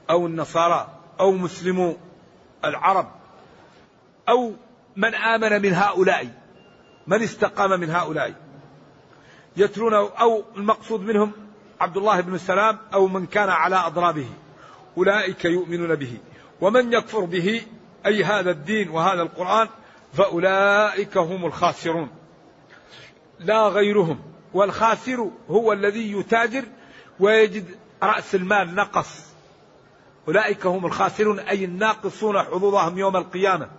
أو 0.09 0.27
النصارى 0.27 0.99
أو 1.19 1.31
مسلمو 1.31 1.97
العرب 2.65 3.11
أو 4.29 4.53
من 4.95 5.15
آمن 5.15 5.61
من 5.61 5.73
هؤلاء؟ 5.73 6.27
من 7.09 7.23
استقام 7.23 7.79
من 7.79 7.89
هؤلاء؟ 7.89 8.33
يتلون 9.57 9.93
أو 9.93 10.43
المقصود 10.57 11.01
منهم 11.01 11.31
عبد 11.81 11.97
الله 11.97 12.21
بن 12.21 12.35
السلام 12.35 12.77
أو 12.93 13.07
من 13.07 13.25
كان 13.25 13.49
على 13.49 13.75
أضرابه. 13.75 14.27
أولئك 14.97 15.45
يؤمنون 15.45 15.95
به. 15.95 16.17
ومن 16.61 16.93
يكفر 16.93 17.19
به 17.19 17.61
أي 18.05 18.23
هذا 18.23 18.51
الدين 18.51 18.89
وهذا 18.89 19.21
القرآن 19.21 19.67
فأولئك 20.13 21.17
هم 21.17 21.45
الخاسرون. 21.45 22.09
لا 23.39 23.67
غيرهم. 23.67 24.19
والخاسر 24.53 25.31
هو 25.49 25.73
الذي 25.73 26.11
يتاجر 26.11 26.63
ويجد 27.19 27.75
رأس 28.03 28.35
المال 28.35 28.75
نقص. 28.75 29.25
أولئك 30.27 30.65
هم 30.65 30.85
الخاسرون 30.85 31.39
أي 31.39 31.65
الناقصون 31.65 32.43
حظوظهم 32.43 32.97
يوم 32.97 33.17
القيامة. 33.17 33.69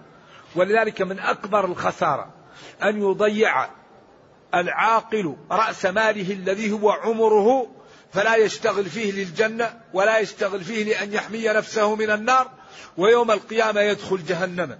ولذلك 0.56 1.02
من 1.02 1.18
أكبر 1.18 1.64
الخسارة 1.64 2.39
أن 2.82 3.02
يضيع 3.02 3.68
العاقل 4.54 5.36
رأس 5.50 5.86
ماله 5.86 6.32
الذي 6.32 6.72
هو 6.72 6.90
عمره 6.90 7.66
فلا 8.12 8.36
يشتغل 8.36 8.84
فيه 8.84 9.12
للجنة 9.12 9.80
ولا 9.94 10.18
يشتغل 10.18 10.64
فيه 10.64 10.84
لأن 10.84 11.12
يحمي 11.12 11.48
نفسه 11.48 11.94
من 11.94 12.10
النار 12.10 12.50
ويوم 12.96 13.30
القيامة 13.30 13.80
يدخل 13.80 14.24
جهنم. 14.24 14.78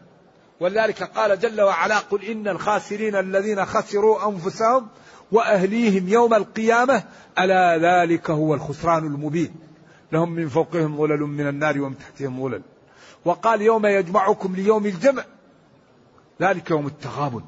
ولذلك 0.60 1.02
قال 1.02 1.38
جل 1.38 1.60
وعلا 1.60 1.98
قل 1.98 2.24
إن 2.24 2.48
الخاسرين 2.48 3.16
الذين 3.16 3.66
خسروا 3.66 4.28
أنفسهم 4.28 4.88
وأهليهم 5.32 6.08
يوم 6.08 6.34
القيامة 6.34 7.04
ألا 7.38 7.78
ذلك 7.78 8.30
هو 8.30 8.54
الخسران 8.54 9.06
المبين. 9.06 9.54
لهم 10.12 10.32
من 10.32 10.48
فوقهم 10.48 10.96
ظلل 10.96 11.20
من 11.20 11.48
النار 11.48 11.80
ومن 11.80 11.98
تحتهم 11.98 12.42
ظلل. 12.42 12.62
وقال 13.24 13.62
يوم 13.62 13.86
يجمعكم 13.86 14.56
ليوم 14.56 14.86
الجمع 14.86 15.24
ذلك 16.42 16.70
يوم 16.70 16.86
التغابن. 16.86 17.44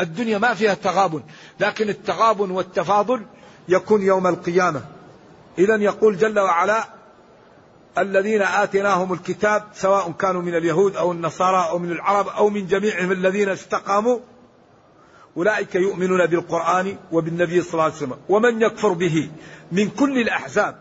الدنيا 0.00 0.38
ما 0.38 0.54
فيها 0.54 0.74
تغابن 0.74 1.22
لكن 1.60 1.88
التغابن 1.88 2.50
والتفاضل 2.50 3.26
يكون 3.68 4.02
يوم 4.02 4.26
القيامة. 4.26 4.82
إذا 5.58 5.76
يقول 5.76 6.16
جل 6.16 6.38
وعلا 6.38 6.84
الذين 7.98 8.42
آتيناهم 8.42 9.12
الكتاب 9.12 9.64
سواء 9.74 10.12
كانوا 10.12 10.42
من 10.42 10.54
اليهود 10.54 10.96
أو 10.96 11.12
النصارى 11.12 11.68
أو 11.68 11.78
من 11.78 11.92
العرب 11.92 12.28
أو 12.28 12.48
من 12.48 12.66
جميعهم 12.66 13.12
الذين 13.12 13.48
استقاموا 13.48 14.18
أولئك 15.36 15.74
يؤمنون 15.74 16.26
بالقرآن 16.26 16.96
وبالنبي 17.12 17.62
صلى 17.62 17.72
الله 17.72 17.84
عليه 17.84 17.94
وسلم 17.94 18.16
ومن 18.28 18.62
يكفر 18.62 18.92
به 18.92 19.30
من 19.72 19.88
كل 19.88 20.18
الأحزاب 20.18 20.78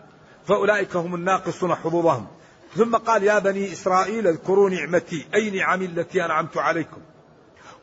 فأولئك 0.48 0.96
هم 0.96 1.16
الناقصون 1.16 1.76
حظوظهم. 1.76 2.28
ثم 2.76 2.96
قال 2.96 3.24
يا 3.24 3.40
بني 3.40 3.72
إسرائيل 3.72 4.28
اذكروا 4.28 4.70
نعمتي 4.70 5.26
أي 5.36 5.50
نعمي 5.50 5.86
التي 5.86 6.26
أنعمت 6.26 6.58
عليكم. 6.58 7.02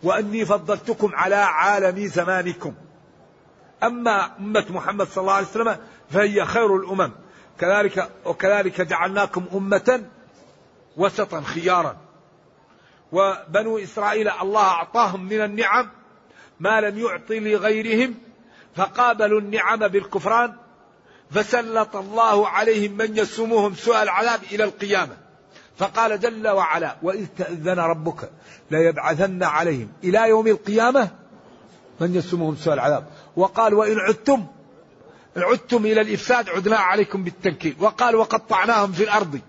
وأني 0.05 0.45
فضلتكم 0.45 1.11
على 1.15 1.35
عالم 1.35 2.07
زمانكم. 2.07 2.75
أما 3.83 4.37
أمة 4.39 4.65
محمد 4.71 5.07
صلى 5.07 5.23
الله 5.23 5.33
عليه 5.33 5.47
وسلم 5.47 5.77
فهي 6.11 6.45
خير 6.45 6.77
الأمم. 6.77 7.13
كذلك 7.61 8.11
وكذلك 8.25 8.81
جعلناكم 8.81 9.45
أمة 9.55 10.05
وسطا 10.97 11.41
خيارا. 11.41 11.97
وبنو 13.13 13.79
إسرائيل 13.79 14.29
الله 14.29 14.63
أعطاهم 14.63 15.25
من 15.25 15.41
النعم 15.41 15.91
ما 16.61 16.81
لم 16.81 16.99
يعطي 16.99 17.41
لغيرهم 17.41 18.15
فقابلوا 18.77 19.41
النعم 19.41 19.89
بالكفران 19.89 20.57
فسلط 21.31 21.97
الله 21.97 22.49
عليهم 22.49 22.93
من 22.93 23.17
يسومهم 23.17 23.75
سوء 23.75 24.03
العذاب 24.03 24.41
إلى 24.53 24.65
القيامة. 24.65 25.24
فقال 25.79 26.21
جل 26.21 26.49
وعلا 26.49 26.97
وإذ 27.03 27.27
تأذن 27.39 27.79
ربك 27.79 28.31
ليبعثن 28.71 29.43
عليهم. 29.43 29.93
إلى 30.05 30.29
يوم 30.29 30.47
القيامة 30.47 31.09
من 32.01 32.15
يسومهم 32.15 32.57
سوء 32.57 32.75
العذاب. 32.75 33.07
وقال 33.37 33.75
وإن 33.75 33.99
عدتم 33.99 34.47
عدتم 35.37 35.87
إلى 35.87 36.01
الإفساد 36.01 36.49
عدنا 36.49 36.77
عليكم 36.77 37.25
بالتنكيل. 37.25 37.77
وقال 37.81 38.17
وقطعناهم 38.17 38.93
في 38.93 39.05
الأرض. 39.05 39.41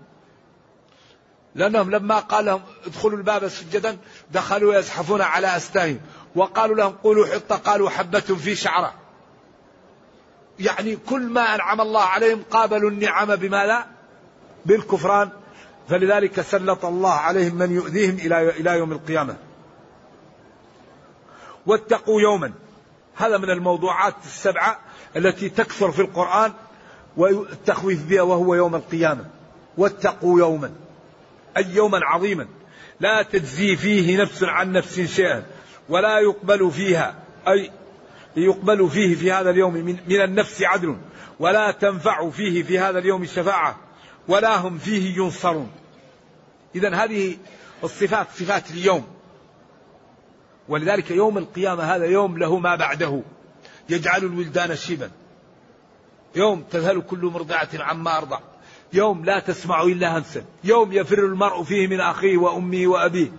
لأنهم 1.54 1.90
لما 1.90 2.18
قال 2.18 2.44
لهم 2.44 2.62
ادخلوا 2.86 3.18
الباب 3.18 3.48
سجدا 3.48 3.98
دخلوا 4.32 4.74
يزحفون 4.74 5.20
على 5.20 5.56
أستاهم 5.56 6.00
وقالوا 6.34 6.76
لهم 6.76 6.92
قولوا 6.92 7.26
حطة. 7.26 7.56
قالوا 7.56 7.90
حبة 7.90 8.20
في 8.20 8.54
شعرة. 8.54 8.94
يعني 10.58 10.96
كل 10.96 11.22
ما 11.22 11.54
أنعم 11.54 11.80
الله 11.80 12.02
عليهم 12.02 12.42
قابلوا 12.50 12.90
النعم 12.90 13.36
بما 13.36 13.66
لا 13.66 13.86
بالكفران. 14.66 15.30
فلذلك 15.88 16.40
سلط 16.40 16.84
الله 16.84 17.12
عليهم 17.12 17.54
من 17.54 17.74
يؤذيهم 17.74 18.14
إلى 18.14 18.50
إلى 18.50 18.70
يوم 18.78 18.92
القيامة. 18.92 19.36
واتقوا 21.66 22.20
يوما. 22.20 22.52
هذا 23.16 23.38
من 23.38 23.50
الموضوعات 23.50 24.14
السبعة 24.24 24.78
التي 25.16 25.48
تكثر 25.48 25.90
في 25.90 26.02
القرآن 26.02 26.52
والتخويف 27.16 28.06
بها 28.06 28.22
وهو 28.22 28.54
يوم 28.54 28.74
القيامة. 28.74 29.24
واتقوا 29.78 30.38
يوما. 30.38 30.70
أي 31.56 31.66
يوما 31.74 32.00
عظيما. 32.02 32.46
لا 33.00 33.22
تجزي 33.22 33.76
فيه 33.76 34.22
نفس 34.22 34.42
عن 34.42 34.72
نفس 34.72 35.00
شيئا. 35.00 35.46
ولا 35.88 36.18
يقبل 36.18 36.70
فيها. 36.70 37.14
أي 37.48 37.70
يقبل 38.36 38.90
فيه 38.90 39.14
في 39.14 39.32
هذا 39.32 39.50
اليوم 39.50 39.74
من, 39.74 39.98
من 40.08 40.20
النفس 40.20 40.62
عدل. 40.62 40.96
ولا 41.40 41.70
تنفع 41.70 42.30
فيه 42.30 42.62
في 42.62 42.78
هذا 42.78 42.98
اليوم 42.98 43.24
شفاعة. 43.24 43.85
ولا 44.28 44.56
هم 44.56 44.78
فيه 44.78 45.16
ينصرون. 45.16 45.70
إذا 46.74 46.94
هذه 46.94 47.36
الصفات 47.84 48.26
صفات 48.34 48.70
اليوم. 48.70 49.06
ولذلك 50.68 51.10
يوم 51.10 51.38
القيامة 51.38 51.82
هذا 51.82 52.04
يوم 52.04 52.38
له 52.38 52.58
ما 52.58 52.76
بعده. 52.76 53.22
يجعل 53.88 54.24
الولدان 54.24 54.76
شيبا. 54.76 55.10
يوم 56.34 56.64
تذهل 56.70 57.00
كل 57.00 57.24
مرضعة 57.24 57.68
عما 57.74 58.16
أرضع. 58.16 58.40
يوم 58.92 59.24
لا 59.24 59.38
تسمع 59.38 59.82
إلا 59.82 60.18
همسا 60.18 60.44
يوم 60.64 60.92
يفر 60.92 61.18
المرء 61.18 61.62
فيه 61.62 61.86
من 61.86 62.00
أخيه 62.00 62.36
وأمه 62.36 62.86
وأبيه. 62.86 63.32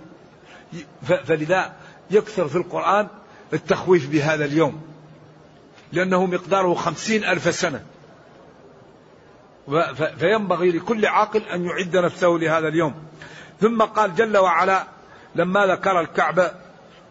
فلذا 1.04 1.76
يكثر 2.12 2.48
في 2.48 2.56
القرآن 2.56 3.08
التخويف 3.54 4.10
بهذا 4.10 4.46
اليوم. 4.46 4.82
لأنه 5.92 6.26
مقداره 6.26 6.74
خمسين 6.74 7.24
ألف 7.24 7.56
سنة. 7.56 7.86
فينبغي 10.18 10.72
لكل 10.72 11.06
عاقل 11.06 11.42
أن 11.42 11.66
يعد 11.66 11.98
نفسه 11.98 12.28
لهذا 12.28 12.68
اليوم. 12.68 12.94
ثم 13.62 13.82
قال 13.82 14.16
جل 14.16 14.38
وعلا 14.38 14.84
لما 15.36 15.66
ذكر 15.66 16.00
الكعبة 16.00 16.52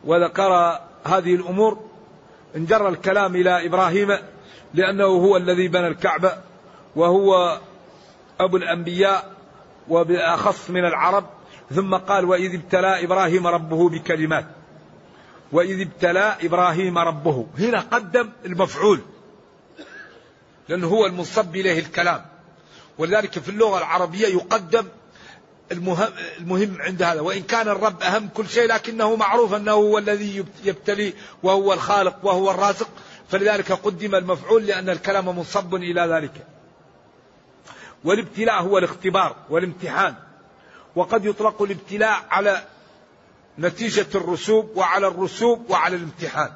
وذكر 0.05 0.79
هذه 1.05 1.35
الأمور 1.35 1.91
انجر 2.57 2.89
الكلام 2.89 3.37
إلى 3.37 3.67
إبراهيم 3.67 4.19
لأنه 4.75 5.05
هو 5.05 5.37
الذي 5.37 5.69
بنى 5.69 5.87
الكعبة 5.87 6.33
وهو 6.97 7.61
أبو 8.41 8.57
الأنبياء 8.57 9.33
وبأخص 9.89 10.71
من 10.71 10.85
العرب. 10.85 11.25
ثم 11.71 11.95
قال 11.95 12.25
وإذ 12.25 12.55
ابتلى 12.55 13.05
إبراهيم 13.05 13.47
ربه 13.47 13.89
بكلمات. 13.89 14.47
وإذ 15.53 15.81
ابتلى 15.81 16.37
إبراهيم 16.43 16.99
ربه. 16.99 17.47
هنا 17.59 17.81
قدم 17.81 18.31
المفعول 18.45 19.01
لأنه 20.69 20.87
هو 20.87 21.07
المنصب 21.07 21.57
إليه 21.57 21.79
الكلام. 21.79 22.25
ولذلك 22.99 23.39
في 23.39 23.49
اللغة 23.49 23.79
العربية 23.79 24.27
يقدم 24.27 24.87
المهم, 25.73 26.13
المهم 26.39 26.77
عند 26.81 27.03
هذا. 27.03 27.21
وإن 27.21 27.43
كان 27.43 27.69
الرب 27.69 28.03
أهم 28.03 28.29
كل 28.29 28.49
شيء 28.49 28.69
لكنه 28.69 29.17
معروف 29.17 29.55
أنه 29.55 29.73
هو 29.73 29.99
الذي 29.99 30.45
يبتلي 30.65 31.15
وهو 31.43 31.73
الخالق 31.73 32.17
وهو 32.23 32.51
الرازق. 32.51 32.89
فلذلك 33.29 33.73
قدم 33.73 34.15
المفعول 34.15 34.67
لأن 34.67 34.89
الكلام 34.89 35.37
منصب 35.37 35.75
إلى 35.75 36.01
ذلك. 36.01 36.47
والابتلاء 38.05 38.63
هو 38.63 38.79
الاختبار 38.79 39.37
والامتحان. 39.51 40.15
وقد 40.97 41.25
يطلق 41.25 41.63
الابتلاء 41.63 42.25
على 42.31 42.65
نتيجة 43.59 44.07
الرسوب 44.15 44.77
وعلى 44.77 45.07
الرسوب 45.07 45.71
وعلى 45.71 45.97
الامتحان. 45.97 46.53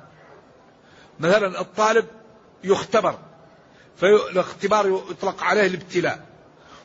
مثلا 1.21 1.61
الطالب 1.61 2.07
يختبر 2.65 3.19
فالاختبار 3.97 5.03
يطلق 5.11 5.43
عليه 5.43 5.67
الابتلاء. 5.67 6.30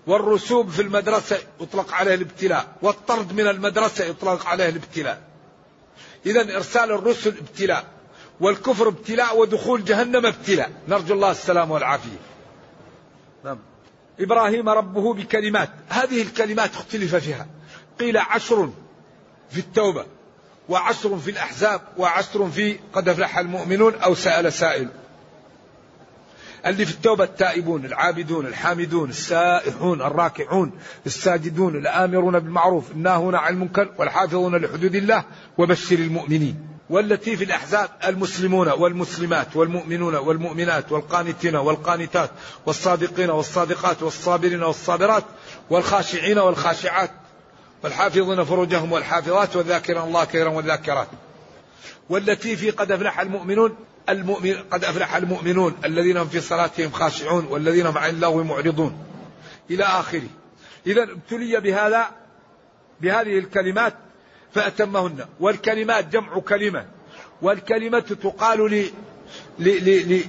والرسوب 0.08 0.70
في 0.70 0.82
المدرسة 0.82 1.38
يطلق 1.62 1.94
عليه 1.94 2.14
الابتلاء 2.14 2.76
والطرد 2.82 3.34
من 3.34 3.48
المدرسة 3.48 4.06
يطلق 4.06 4.46
عليه 4.46 4.70
الابتلاء. 4.70 5.22
إذا 6.26 6.56
إرسال 6.56 6.92
الرسل 6.92 7.38
ابتلاء 7.38 7.86
والكفر 8.40 8.88
ابتلاء 8.88 9.38
ودخول 9.38 9.86
جهنم 9.86 10.26
ابتلاء. 10.26 10.72
نرجو 10.88 11.14
الله 11.14 11.32
السلام 11.32 11.72
والعافية. 11.72 12.20
نعم. 13.46 13.60
إبراهيم 14.20 14.70
ربه 14.70 15.14
بكلمات 15.14 15.70
هذه 15.90 16.22
الكلمات 16.22 16.74
اختلف 16.74 17.16
فيها. 17.16 17.48
قيل 18.00 18.18
عشر 18.18 18.70
في 19.50 19.60
التوبة 19.60 20.06
وعشر 20.70 21.18
في 21.18 21.32
الأحزاب 21.32 21.82
وعشر 21.98 22.50
في 22.50 22.80
قد 22.94 23.10
أفلح 23.10 23.38
المؤمنون 23.38 23.96
أو 23.96 24.16
سأل 24.16 24.54
سائل. 24.54 24.90
اللي 26.66 26.86
في 26.86 26.92
التوبة 26.92 27.24
التائبون 27.24 27.86
العابدون 27.86 28.46
الحامدون 28.46 29.10
السائحون 29.10 30.02
الراكعون 30.02 30.72
الساجدون 31.06 31.76
الآمرون 31.76 32.40
بالمعروف 32.40 32.92
الناهون 32.92 33.36
عن 33.36 33.54
المنكر 33.54 33.92
والحافظون 33.98 34.56
لحدود 34.56 34.96
الله 34.96 35.24
وبشر 35.58 35.96
المؤمنين. 35.96 36.76
والتي 36.90 37.38
في 37.38 37.44
الأحزاب 37.44 37.90
المسلمون 38.08 38.68
والمسلمات 38.68 39.56
والمؤمنون 39.56 40.16
والمؤمنات 40.16 40.92
والقانتين 40.92 41.56
والقانتات 41.56 42.30
والصادقين 42.66 43.30
والصادقات 43.30 44.04
والصابرين 44.04 44.64
والصابرات 44.64 45.24
والخاشعين 45.70 46.38
والخاشعات 46.38 47.12
والحافظين 47.84 48.44
فروجهم 48.44 48.92
والحافظات 48.92 49.56
والذاكرين 49.56 50.02
الله 50.02 50.26
كثيرا 50.26 50.50
والذاكرات. 50.50 51.08
والتي 52.10 52.56
في 52.56 52.70
قد 52.70 52.92
أفلح 52.92 53.20
المؤمنون 53.20 53.76
المؤمن 54.10 54.54
قد 54.72 54.84
أفلح 54.84 55.16
المؤمنون 55.16 55.74
الذين 55.86 56.18
هم 56.18 56.28
في 56.28 56.42
صلاتهم 56.42 56.92
خاشعون 56.92 57.46
والذين 57.46 57.86
هم 57.86 57.98
عن 57.98 58.10
اللغو 58.10 58.44
معرضون. 58.44 58.98
إلى 59.72 59.84
آخره. 59.84 60.28
إذا 60.88 61.04
ابتلي 61.04 61.60
بهذا 61.60 62.10
بهذه 63.02 63.40
الكلمات 63.40 63.94
فأتمهن. 64.54 65.26
والكلمات 65.40 66.08
جمع 66.08 66.40
كلمة. 66.40 66.86
والكلمة 67.42 68.00
تقال 68.00 68.72
ل... 68.72 68.86
ل... 69.60 69.70
ل... 69.70 70.24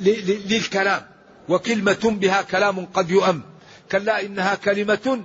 ل... 0.00 0.52
للكلام. 0.54 1.06
وكلمة 1.48 2.16
بها 2.20 2.42
كلام 2.42 2.86
قد 2.86 3.10
يؤم. 3.10 3.42
كلا 3.92 4.22
إنها 4.22 4.54
كلمة 4.54 5.20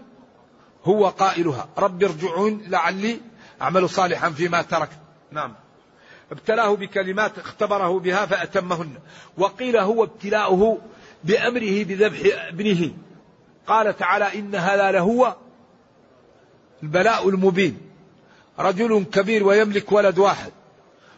هو 0.84 1.08
قائلها. 1.08 1.70
رب 1.78 2.04
ارجعون 2.04 2.62
لعلي 2.68 3.20
أعمل 3.62 3.89
صالحا 3.89 4.30
فيما 4.30 4.62
تركت 4.62 4.99
نعم. 5.32 5.53
ابتلاه 6.32 6.76
بكلمات 6.76 7.39
اختبره 7.39 7.99
بها 7.99 8.26
فأتمهن. 8.26 8.93
وقيل 9.38 9.78
هو 9.78 10.03
ابتلاؤه 10.03 10.78
بأمره 11.24 11.84
بذبح 11.84 12.20
ابنه. 12.47 12.91
قال 13.68 13.97
تعالى 13.97 14.39
إن 14.39 14.55
هذا 14.55 14.91
لهو 14.91 15.36
البلاء 16.84 17.30
المبين. 17.30 17.78
رجل 18.60 19.05
كبير 19.14 19.43
ويملك 19.43 19.91
ولد 19.91 20.20
واحد. 20.20 20.51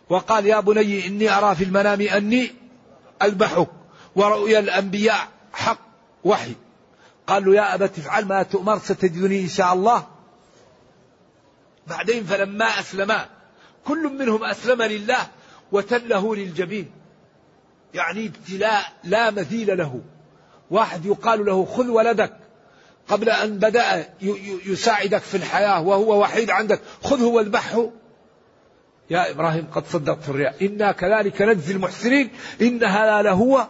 وقال 0.10 0.46
يا 0.46 0.60
بني 0.60 1.08
إني 1.08 1.38
أرى 1.38 1.56
في 1.56 1.64
المنام 1.64 2.02
أني 2.02 2.52
أذبحك. 3.22 3.68
ورؤيا 4.16 4.60
الأنبياء 4.60 5.28
حق 5.54 5.80
وحي. 6.24 6.56
قال 7.28 7.46
له 7.46 7.56
يا 7.56 7.76
أبت 7.76 8.00
افعل 8.00 8.26
ما 8.26 8.44
تؤمر 8.44 8.78
ستجدني 8.78 9.42
إن 9.42 9.48
شاء 9.48 9.74
الله. 9.74 10.08
بعدين 11.88 12.24
فلما 12.24 12.66
أسلما 12.66 13.26
كل 13.86 14.08
منهم 14.20 14.44
أسلم 14.44 14.82
لله 14.82 15.28
وتله 15.72 16.36
للجبين. 16.36 16.92
يعني 17.94 18.26
ابتلاء 18.26 18.94
لا 19.04 19.32
مثيل 19.32 19.78
له. 19.78 20.02
واحد 20.72 21.06
يقال 21.06 21.46
له 21.46 21.66
خذ 21.66 21.88
ولدك 21.90 22.38
قبل 23.08 23.30
أن 23.30 23.58
بدأ 23.58 24.10
يساعدك 24.66 25.22
في 25.22 25.38
الحياة 25.38 25.82
وهو 25.82 26.22
وحيد 26.22 26.50
عندك 26.50 26.82
خذه 27.04 27.24
واذبحه 27.24 27.90
يا 29.10 29.32
إبراهيم 29.32 29.68
قد 29.76 29.88
صدقت 29.88 30.30
الرياء. 30.30 30.66
إنا 30.66 30.92
كذلك 30.92 31.42
نجزي 31.42 31.74
المحسنين 31.74 32.30
إن 32.62 32.84
هذا 32.84 33.22
لهو 33.22 33.68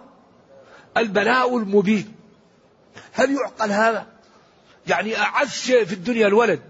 البلاء 0.98 1.58
المبين. 1.58 2.16
هل 3.14 3.36
يعقل 3.36 3.72
هذا؟ 3.72 4.08
يعني 4.88 5.18
أعز 5.18 5.50
شيء 5.50 5.86
في 5.86 5.94
الدنيا 5.94 6.28
الولد. 6.28 6.62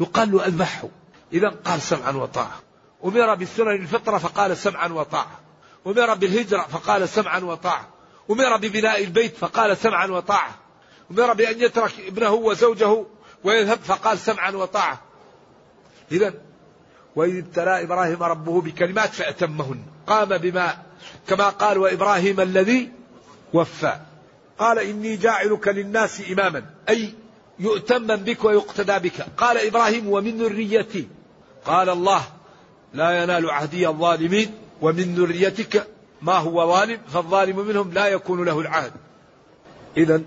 يقال 0.00 0.32
له 0.32 0.46
أذبحه. 0.46 0.88
إذا 1.32 1.48
قال 1.48 1.82
سمعا 1.82 2.10
وطاعة. 2.10 2.60
أمر 3.04 3.34
بالسنن 3.34 3.70
الفطرة 3.70 4.18
فقال 4.18 4.56
سمعا 4.56 4.88
وطاعة. 4.88 5.40
أمر 5.86 6.14
بالهجرة 6.14 6.62
فقال 6.62 7.08
سمعا 7.08 7.38
وطاعة. 7.38 7.88
أمر 8.30 8.56
ببناء 8.56 9.04
البيت 9.04 9.36
فقال 9.36 9.76
سمعا 9.76 10.06
وطاعة. 10.06 10.54
أمر 11.10 11.32
بأن 11.32 11.60
يترك 11.60 11.92
ابنه 12.06 12.32
وزوجه 12.32 13.04
ويذهب 13.44 13.78
فقال 13.78 14.18
سمعا 14.18 14.50
وطاعة. 14.50 15.00
إذا 16.12 16.34
وإذ 17.16 17.36
ابتلى 17.36 17.82
إبراهيم 17.82 18.22
ربه 18.22 18.60
بكلمات 18.60 19.08
فأتمهن. 19.08 19.82
قام 20.06 20.38
بما 20.38 20.82
كما 21.28 21.48
قال 21.48 21.78
وإبراهيم 21.78 22.40
الذي 22.40 22.92
وفى. 23.52 23.98
قال 24.58 24.78
إني 24.78 25.16
جاعلك 25.16 25.68
للناس 25.68 26.22
إماما. 26.30 26.64
أي 26.88 27.14
يؤتم 27.60 28.06
بك 28.06 28.44
ويقتدى 28.44 29.08
بك. 29.08 29.26
قال 29.36 29.66
إبراهيم 29.66 30.08
ومن 30.08 30.38
ذريتي. 30.38 31.08
قال 31.66 31.88
الله 31.88 32.22
لا 32.94 33.22
ينال 33.22 33.50
عهدي 33.50 33.88
الظالمين 33.88 34.50
ومن 34.82 35.14
ذريتك 35.14 35.86
ما 36.22 36.32
هو 36.32 36.66
ظالم 36.72 36.98
فالظالم 37.08 37.66
منهم 37.66 37.92
لا 37.92 38.06
يكون 38.06 38.44
له 38.44 38.60
العهد. 38.60 38.92
إذا 39.96 40.22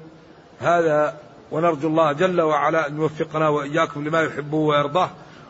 هذا 0.60 1.18
ونرجو 1.52 1.88
الله 1.88 2.12
جل 2.12 2.42
وعلا 2.42 2.88
أن 2.88 2.98
يوفقنا 2.98 3.50
وإياكم 3.50 4.08
لما 4.08 4.22
يحبه 4.22 4.58
ويرضاه 4.58 5.10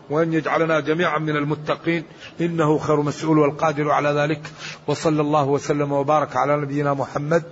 وأن 0.10 0.34
يجعلنا 0.34 0.80
جميعا 0.80 1.20
من 1.20 1.36
المتقين 1.36 2.04
إنه 2.42 2.78
خير 2.78 3.02
مسؤول 3.02 3.38
والقادر 3.40 3.92
على 3.92 4.10
ذلك. 4.10 4.42
وصلى 4.88 5.22
الله 5.22 5.46
وسلم 5.46 5.92
وبارك 5.92 6.36
على 6.36 6.58
نبينا 6.58 6.94
محمد. 6.94 7.44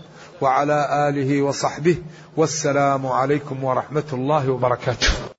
وعلى 0.41 1.09
آله 1.09 1.41
وصحبه 1.41 1.97
والسلام 2.37 3.07
عليكم 3.07 3.63
ورحمة 3.63 4.09
الله 4.13 4.49
وبركاته. 4.49 5.38